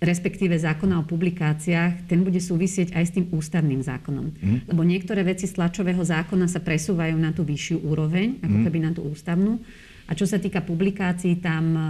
respektíve 0.00 0.56
zákona 0.56 1.04
o 1.04 1.04
publikáciách, 1.04 2.08
ten 2.08 2.24
bude 2.24 2.40
súvisieť 2.40 2.96
aj 2.96 3.04
s 3.04 3.14
tým 3.20 3.28
ústavným 3.36 3.84
zákonom. 3.84 4.32
Mm. 4.32 4.58
Lebo 4.72 4.80
niektoré 4.80 5.20
veci 5.20 5.44
z 5.44 5.60
tlačového 5.60 6.00
zákona 6.00 6.48
sa 6.48 6.64
presúvajú 6.64 7.20
na 7.20 7.36
tú 7.36 7.44
vyššiu 7.44 7.84
úroveň, 7.84 8.40
ako 8.40 8.56
mm. 8.56 8.64
keby 8.64 8.78
na 8.80 8.90
tú 8.96 9.04
ústavnú. 9.04 9.60
A 10.08 10.16
čo 10.16 10.24
sa 10.24 10.40
týka 10.40 10.64
publikácií, 10.64 11.38
tam, 11.38 11.64
e, 11.76 11.88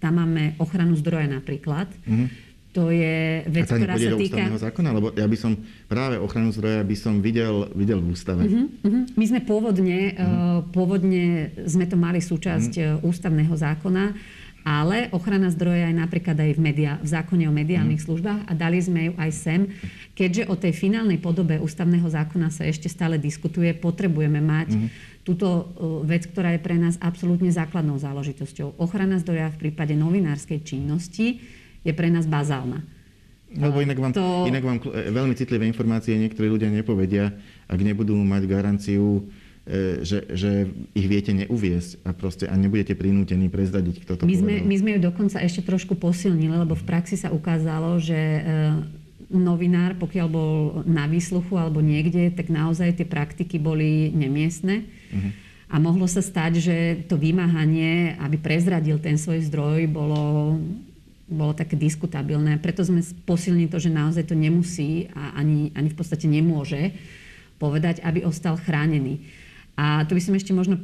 tam 0.00 0.12
máme 0.16 0.56
ochranu 0.56 0.96
zdroja 0.96 1.28
napríklad. 1.28 1.92
Mm. 2.08 2.26
To 2.70 2.88
je 2.88 3.42
vec, 3.50 3.66
a 3.66 3.76
ktorá 3.76 3.98
sa 3.98 4.14
týka... 4.14 4.42
zákona? 4.70 4.88
Lebo 4.94 5.10
ja 5.10 5.26
by 5.26 5.36
som 5.36 5.58
práve 5.90 6.22
ochranu 6.22 6.54
zdroja 6.54 6.86
by 6.86 6.96
som 6.96 7.18
videl, 7.18 7.66
videl 7.74 7.98
v 7.98 8.14
ústave. 8.14 8.46
Uh-huh, 8.46 8.70
uh-huh. 8.70 9.04
My 9.18 9.24
sme 9.26 9.42
pôvodne, 9.42 10.14
uh-huh. 10.14 10.22
uh, 10.22 10.58
pôvodne 10.70 11.50
sme 11.66 11.90
to 11.90 11.98
mali 11.98 12.22
súčasť 12.22 12.72
uh-huh. 12.78 13.02
ústavného 13.02 13.50
zákona 13.50 14.14
ale 14.64 15.08
ochrana 15.16 15.48
zdroja 15.48 15.88
je 15.88 15.96
napríklad 15.96 16.36
aj 16.36 16.52
v, 16.56 16.60
media, 16.60 16.92
v 17.00 17.08
zákone 17.08 17.48
o 17.48 17.52
mediálnych 17.52 18.00
mm. 18.00 18.06
službách 18.06 18.40
a 18.44 18.52
dali 18.52 18.78
sme 18.80 19.00
ju 19.08 19.12
aj 19.16 19.30
sem. 19.32 19.60
Keďže 20.12 20.52
o 20.52 20.54
tej 20.56 20.76
finálnej 20.76 21.16
podobe 21.16 21.56
ústavného 21.56 22.04
zákona 22.04 22.52
sa 22.52 22.68
ešte 22.68 22.92
stále 22.92 23.16
diskutuje, 23.16 23.72
potrebujeme 23.72 24.44
mať 24.44 24.68
mm. 24.76 24.88
túto 25.24 25.48
uh, 25.48 25.64
vec, 26.04 26.28
ktorá 26.28 26.52
je 26.56 26.60
pre 26.60 26.76
nás 26.76 27.00
absolútne 27.00 27.48
základnou 27.48 27.96
záležitosťou. 27.96 28.76
Ochrana 28.76 29.16
zdroja 29.16 29.48
v 29.56 29.68
prípade 29.68 29.96
novinárskej 29.96 30.60
činnosti 30.60 31.40
je 31.80 31.92
pre 31.96 32.12
nás 32.12 32.28
bazálna. 32.28 32.84
Lebo 33.50 33.82
inak 33.82 33.98
vám, 33.98 34.12
to... 34.14 34.46
inak 34.46 34.62
vám 34.62 34.78
veľmi 34.92 35.34
citlivé 35.34 35.66
informácie 35.66 36.14
niektorí 36.14 36.46
ľudia 36.46 36.70
nepovedia, 36.70 37.34
ak 37.66 37.80
nebudú 37.82 38.14
mať 38.14 38.46
garanciu 38.46 39.26
E, 39.26 39.39
že, 40.02 40.24
že 40.32 40.72
ich 40.96 41.06
viete 41.06 41.30
neuviesť 41.36 42.02
a, 42.02 42.10
proste, 42.16 42.48
a 42.48 42.54
nebudete 42.56 42.96
prinútení 42.96 43.52
prezradiť, 43.52 44.02
kto 44.02 44.12
to 44.16 44.22
my 44.24 44.34
sme, 44.34 44.54
my 44.64 44.76
sme 44.80 44.90
ju 44.96 45.00
dokonca 45.04 45.38
ešte 45.38 45.62
trošku 45.62 46.00
posilnili, 46.00 46.56
lebo 46.64 46.72
v 46.72 46.84
praxi 46.88 47.20
sa 47.20 47.28
ukázalo, 47.28 48.00
že 48.00 48.16
e, 48.16 48.40
novinár, 49.30 49.94
pokiaľ 50.00 50.26
bol 50.26 50.52
na 50.88 51.06
výsluchu 51.06 51.54
alebo 51.54 51.78
niekde, 51.84 52.34
tak 52.34 52.50
naozaj 52.50 52.98
tie 52.98 53.06
praktiky 53.06 53.62
boli 53.62 54.10
nemiestne. 54.10 54.88
Uh-huh. 55.12 55.30
A 55.70 55.78
mohlo 55.78 56.10
sa 56.10 56.18
stať, 56.18 56.52
že 56.58 56.76
to 57.06 57.14
vymáhanie, 57.14 58.18
aby 58.18 58.42
prezradil 58.42 58.98
ten 58.98 59.14
svoj 59.14 59.46
zdroj, 59.46 59.86
bolo, 59.86 60.58
bolo 61.30 61.52
také 61.54 61.78
diskutabilné. 61.78 62.58
Preto 62.58 62.82
sme 62.82 63.06
posilnili 63.22 63.70
to, 63.70 63.78
že 63.78 63.94
naozaj 63.94 64.26
to 64.26 64.34
nemusí 64.34 65.06
a 65.14 65.38
ani, 65.38 65.70
ani 65.78 65.94
v 65.94 65.96
podstate 66.00 66.26
nemôže 66.26 66.90
povedať, 67.62 68.02
aby 68.02 68.26
ostal 68.26 68.58
chránený. 68.58 69.22
A 69.80 70.04
tu 70.04 70.12
by 70.12 70.20
som 70.20 70.36
ešte 70.36 70.52
možno 70.52 70.76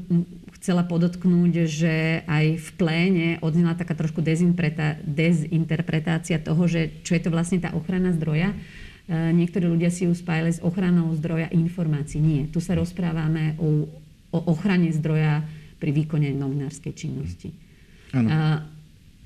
chcela 0.57 0.81
podotknúť, 0.89 1.69
že 1.69 2.25
aj 2.25 2.57
v 2.57 2.69
pléne 2.81 3.37
odznela 3.45 3.77
taká 3.77 3.93
trošku 3.93 4.25
dezinterpretácia 5.05 6.41
toho, 6.41 6.65
že 6.65 7.05
čo 7.05 7.13
je 7.13 7.21
to 7.21 7.29
vlastne 7.29 7.61
tá 7.61 7.77
ochrana 7.77 8.17
zdroja. 8.17 8.57
E, 8.57 8.57
niektorí 9.37 9.69
ľudia 9.69 9.93
si 9.93 10.09
ju 10.09 10.17
spájali 10.17 10.57
s 10.57 10.65
ochranou 10.65 11.13
zdroja 11.13 11.53
informácií. 11.53 12.25
Nie. 12.25 12.49
Tu 12.49 12.65
sa 12.65 12.73
rozprávame 12.73 13.61
o, 13.61 13.85
o 14.33 14.39
ochrane 14.49 14.89
zdroja 14.97 15.45
pri 15.77 15.93
výkone 15.93 16.33
novinárskej 16.33 16.93
činnosti. 16.97 17.53
Ano. 18.17 18.65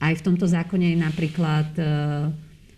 Aj 0.00 0.14
v 0.16 0.24
tomto 0.24 0.50
zákone 0.50 0.96
je 0.96 0.98
napríklad 0.98 1.68
e, 1.78 1.82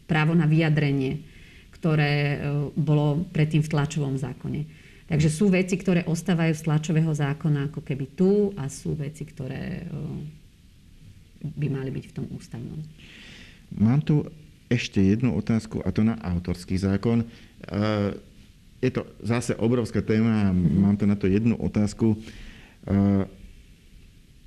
právo 0.05 0.37
na 0.37 0.45
vyjadrenie, 0.45 1.25
ktoré 1.73 2.13
e, 2.13 2.37
bolo 2.77 3.25
predtým 3.33 3.65
v 3.65 3.73
tlačovom 3.73 4.21
zákone. 4.21 4.82
Takže 5.13 5.29
sú 5.29 5.53
veci, 5.53 5.77
ktoré 5.77 6.09
ostávajú 6.09 6.57
z 6.57 6.65
tlačového 6.65 7.13
zákona 7.13 7.69
ako 7.69 7.85
keby 7.85 8.17
tu 8.17 8.57
a 8.57 8.65
sú 8.73 8.97
veci, 8.97 9.29
ktoré 9.29 9.85
by 11.45 11.69
mali 11.69 11.93
byť 11.93 12.05
v 12.09 12.15
tom 12.17 12.27
ústavnom. 12.33 12.81
Mám 13.77 14.09
tu 14.09 14.25
ešte 14.73 15.05
jednu 15.05 15.37
otázku 15.37 15.85
a 15.85 15.93
to 15.93 16.01
na 16.01 16.17
autorský 16.17 16.81
zákon. 16.81 17.29
Je 18.81 18.89
to 18.89 19.05
zase 19.21 19.53
obrovská 19.61 20.01
téma 20.01 20.49
a 20.49 20.57
mám 20.57 20.97
tu 20.97 21.05
na 21.05 21.13
to 21.13 21.29
jednu 21.29 21.61
otázku. 21.61 22.17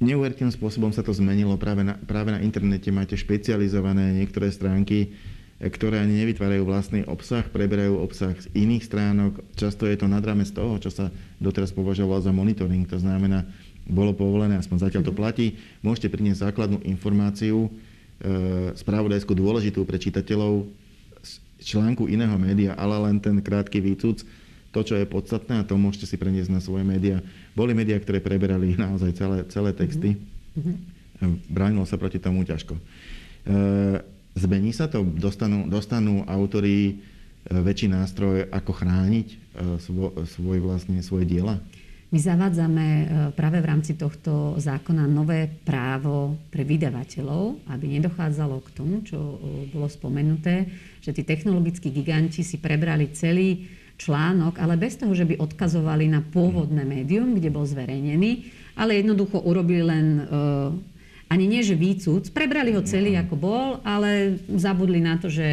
Neuveriteľným 0.02 0.58
spôsobom 0.58 0.90
sa 0.90 1.06
to 1.06 1.14
zmenilo. 1.14 1.62
Práve 1.62 1.86
na, 1.86 1.94
práve 1.94 2.34
na 2.34 2.42
internete 2.42 2.90
máte 2.90 3.14
špecializované 3.14 4.18
niektoré 4.18 4.50
stránky, 4.50 5.14
ktoré 5.56 6.04
ani 6.04 6.20
nevytvárajú 6.20 6.68
vlastný 6.68 7.08
obsah, 7.08 7.48
preberajú 7.48 7.96
obsah 8.04 8.36
z 8.36 8.52
iných 8.52 8.84
stránok. 8.84 9.40
Často 9.56 9.88
je 9.88 9.96
to 9.96 10.12
nad 10.12 10.24
z 10.24 10.52
toho, 10.52 10.76
čo 10.84 10.92
sa 10.92 11.08
doteraz 11.40 11.72
považovalo 11.72 12.20
za 12.20 12.36
monitoring. 12.36 12.84
To 12.92 13.00
znamená, 13.00 13.48
bolo 13.88 14.12
povolené, 14.12 14.60
aspoň 14.60 14.90
zatiaľ 14.90 15.04
to 15.08 15.14
mhm. 15.16 15.20
platí, 15.20 15.46
môžete 15.86 16.12
priniesť 16.12 16.52
základnú 16.52 16.84
informáciu, 16.84 17.70
e, 17.70 18.74
spravodajskú 18.76 19.32
dôležitú 19.32 19.86
pre 19.88 20.02
čitateľov 20.02 20.68
z 21.24 21.32
článku 21.64 22.12
iného 22.12 22.36
média, 22.36 22.76
ale 22.76 22.98
len 23.08 23.22
ten 23.22 23.40
krátky 23.40 23.80
výcuc, 23.80 24.28
to, 24.76 24.80
čo 24.84 25.00
je 25.00 25.08
podstatné 25.08 25.64
a 25.64 25.68
to 25.68 25.80
môžete 25.80 26.04
si 26.04 26.20
preniesť 26.20 26.52
na 26.52 26.60
svoje 26.60 26.84
médiá. 26.84 27.24
Boli 27.56 27.72
médiá, 27.72 27.96
ktoré 27.96 28.20
preberali 28.20 28.76
naozaj 28.82 29.16
celé, 29.16 29.38
celé 29.48 29.72
texty. 29.72 30.20
Mm-hmm. 30.60 31.48
Bránilo 31.48 31.88
sa 31.88 31.96
proti 31.96 32.20
tomu 32.20 32.44
ťažko. 32.44 32.76
E, 32.76 32.82
zmení 34.36 34.76
sa 34.76 34.92
to? 34.92 35.02
Dostanú, 35.04 35.66
dostanú 35.68 36.28
autori 36.28 36.78
e, 36.88 36.94
väčší 37.50 37.90
nástroj, 37.90 38.52
ako 38.52 38.72
chrániť 38.72 39.28
e, 39.32 39.36
svo, 39.80 40.12
svoj, 40.28 40.58
vlastne, 40.62 41.00
svoje 41.00 41.26
diela? 41.26 41.58
My 42.14 42.22
zavádzame 42.22 42.88
práve 43.36 43.60
v 43.60 43.68
rámci 43.68 43.98
tohto 43.98 44.56
zákona 44.62 45.04
nové 45.10 45.52
právo 45.66 46.38
pre 46.48 46.64
vydavateľov, 46.64 47.66
aby 47.68 47.98
nedochádzalo 47.98 48.62
k 48.62 48.70
tomu, 48.72 49.04
čo 49.04 49.18
bolo 49.74 49.90
spomenuté, 49.90 50.70
že 51.04 51.12
tí 51.12 51.28
technologickí 51.28 51.92
giganti 51.92 52.46
si 52.46 52.62
prebrali 52.62 53.12
celý 53.12 53.68
článok, 53.98 54.62
ale 54.64 54.80
bez 54.80 54.96
toho, 54.96 55.12
že 55.12 55.28
by 55.28 55.40
odkazovali 55.44 56.08
na 56.08 56.24
pôvodné 56.24 56.88
médium, 56.88 57.36
kde 57.36 57.52
bol 57.52 57.68
zverejnený, 57.68 58.48
ale 58.80 59.00
jednoducho 59.00 59.42
urobili 59.44 59.84
len 59.84 60.24
ani 61.26 61.46
nie, 61.50 61.66
že 61.66 61.74
výcud, 61.74 62.30
prebrali 62.32 62.78
ho 62.78 62.86
celý 62.86 63.18
ako 63.18 63.36
bol, 63.36 63.68
ale 63.82 64.38
zabudli 64.56 65.02
na 65.02 65.18
to, 65.18 65.28
že 65.28 65.46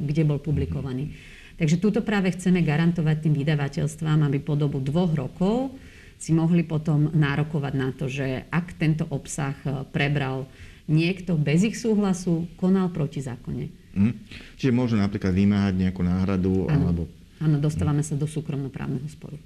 kde 0.00 0.22
bol 0.24 0.40
publikovaný. 0.40 1.12
Takže 1.58 1.82
túto 1.82 2.00
práve 2.06 2.32
chceme 2.32 2.62
garantovať 2.62 3.28
tým 3.28 3.34
vydavateľstvám, 3.34 4.24
aby 4.24 4.38
po 4.38 4.54
dobu 4.54 4.78
dvoch 4.78 5.10
rokov 5.12 5.74
si 6.18 6.30
mohli 6.34 6.62
potom 6.62 7.10
nárokovať 7.14 7.72
na 7.74 7.90
to, 7.94 8.06
že 8.06 8.46
ak 8.50 8.78
tento 8.78 9.06
obsah 9.10 9.54
e, 9.62 9.86
prebral 9.90 10.50
niekto 10.90 11.38
bez 11.38 11.62
ich 11.66 11.76
súhlasu, 11.78 12.46
konal 12.58 12.90
proti 12.90 13.22
zákone. 13.22 13.64
Mm. 13.94 14.14
Čiže 14.58 14.72
môžu 14.74 14.94
napríklad 14.98 15.34
vymáhať 15.34 15.74
nejakú 15.78 16.02
náhradu 16.02 16.66
ano. 16.66 16.84
alebo 16.90 17.02
Áno, 17.38 17.62
dostávame 17.62 18.02
sa 18.02 18.18
do 18.18 18.26
súkromnoprávneho 18.26 19.06
sporu. 19.06 19.38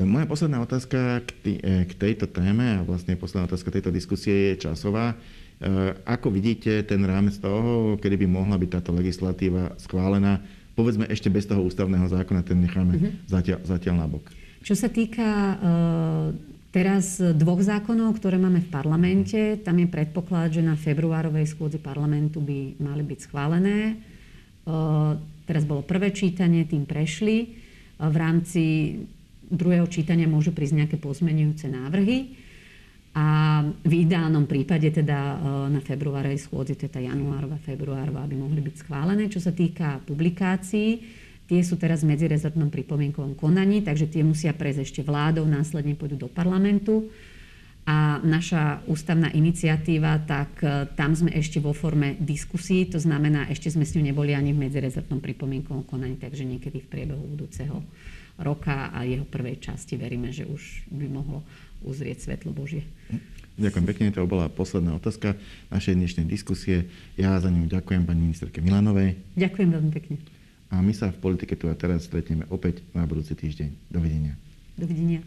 Moja 0.00 0.24
posledná 0.24 0.64
otázka 0.64 1.20
k, 1.24 1.30
tý, 1.44 1.52
e, 1.60 1.84
k 1.84 1.92
tejto 1.96 2.24
téme 2.28 2.80
a 2.80 2.84
vlastne 2.84 3.12
posledná 3.16 3.44
otázka 3.44 3.68
tejto 3.68 3.92
diskusie 3.92 4.52
je 4.52 4.68
časová. 4.68 5.12
E, 5.12 5.16
ako 6.08 6.32
vidíte 6.32 6.80
ten 6.88 7.04
rámec 7.04 7.36
toho, 7.36 7.96
kedy 8.00 8.24
by 8.24 8.26
mohla 8.28 8.56
byť 8.56 8.70
táto 8.72 8.90
legislatíva 8.96 9.76
schválená? 9.76 10.40
Povedzme 10.72 11.04
ešte 11.12 11.28
bez 11.28 11.44
toho 11.44 11.60
ústavného 11.60 12.08
zákona, 12.08 12.40
ten 12.40 12.64
necháme 12.64 12.96
uh-huh. 12.96 13.12
zatiaľ, 13.28 13.58
zatiaľ 13.68 13.94
na 14.00 14.06
bok. 14.08 14.24
Čo 14.64 14.72
sa 14.72 14.88
týka 14.88 15.28
uh, 15.28 16.26
teraz 16.72 17.20
dvoch 17.20 17.60
zákonov, 17.60 18.16
ktoré 18.16 18.40
máme 18.40 18.64
v 18.64 18.72
parlamente, 18.72 19.60
tam 19.60 19.76
je 19.76 19.92
predpoklad, 19.92 20.56
že 20.56 20.64
na 20.64 20.72
februárovej 20.72 21.52
schôdzi 21.52 21.76
parlamentu 21.76 22.40
by 22.40 22.80
mali 22.80 23.04
byť 23.04 23.18
schválené. 23.28 24.00
Uh, 24.64 25.20
Teraz 25.42 25.66
bolo 25.66 25.82
prvé 25.82 26.14
čítanie, 26.14 26.64
tým 26.64 26.86
prešli. 26.86 27.58
V 27.98 28.16
rámci 28.16 28.94
druhého 29.52 29.84
čítania 29.86 30.24
môžu 30.24 30.56
prísť 30.56 30.84
nejaké 30.84 30.96
pozmenujúce 30.96 31.68
návrhy. 31.68 32.32
A 33.12 33.60
v 33.84 34.08
ideálnom 34.08 34.48
prípade 34.48 34.88
teda 34.88 35.18
e, 35.20 35.36
na 35.68 35.84
februárej 35.84 36.48
schôdzi, 36.48 36.80
tá 36.80 36.96
januárová, 36.96 37.60
februárová, 37.60 38.24
aby 38.24 38.40
mohli 38.40 38.64
byť 38.64 38.74
schválené. 38.80 39.28
Čo 39.28 39.44
sa 39.44 39.52
týka 39.52 40.00
publikácií, 40.08 40.96
tie 41.44 41.60
sú 41.60 41.76
teraz 41.76 42.00
v 42.00 42.16
medzirezortnom 42.16 42.72
pripomienkovom 42.72 43.36
konaní, 43.36 43.84
takže 43.84 44.08
tie 44.08 44.24
musia 44.24 44.56
prejsť 44.56 44.80
ešte 44.80 45.00
vládou, 45.04 45.44
následne 45.44 45.92
pôjdu 45.92 46.24
do 46.24 46.28
parlamentu 46.32 47.12
a 47.82 48.22
naša 48.22 48.80
ústavná 48.88 49.28
iniciatíva, 49.34 50.24
tak 50.24 50.64
e, 50.64 50.88
tam 50.96 51.12
sme 51.12 51.36
ešte 51.36 51.60
vo 51.60 51.76
forme 51.76 52.16
diskusí, 52.16 52.88
to 52.88 52.96
znamená, 52.96 53.50
ešte 53.52 53.68
sme 53.74 53.84
s 53.84 53.92
ňou 53.92 54.08
neboli 54.08 54.32
ani 54.32 54.56
v 54.56 54.62
medzirezortnom 54.64 55.20
pripomienkovom 55.20 55.84
konaní, 55.84 56.16
takže 56.16 56.48
niekedy 56.48 56.80
v 56.80 56.88
priebehu 56.88 57.20
budúceho 57.36 57.84
roka 58.40 58.88
a 58.92 59.04
jeho 59.04 59.26
prvej 59.28 59.60
časti 59.60 60.00
veríme, 60.00 60.32
že 60.32 60.48
už 60.48 60.88
by 60.88 61.06
mohlo 61.08 61.44
uzrieť 61.82 62.30
svetlo 62.30 62.54
Božie. 62.54 62.86
Ďakujem 63.60 63.84
pekne, 63.84 64.14
to 64.14 64.24
bola 64.24 64.48
posledná 64.48 64.96
otázka 64.96 65.36
našej 65.68 65.94
dnešnej 65.98 66.24
diskusie. 66.24 66.88
Ja 67.20 67.36
za 67.36 67.52
ňu 67.52 67.68
ďakujem 67.68 68.08
pani 68.08 68.32
ministerke 68.32 68.64
Milanovej. 68.64 69.20
Ďakujem 69.36 69.68
veľmi 69.68 69.92
pekne. 69.92 70.16
A 70.72 70.80
my 70.80 70.96
sa 70.96 71.12
v 71.12 71.20
politike 71.20 71.52
tu 71.52 71.68
a 71.68 71.76
teraz 71.76 72.08
stretneme 72.08 72.48
opäť 72.48 72.80
na 72.96 73.04
budúci 73.04 73.36
týždeň. 73.36 73.92
Dovidenia. 73.92 74.40
Dovidenia. 74.80 75.20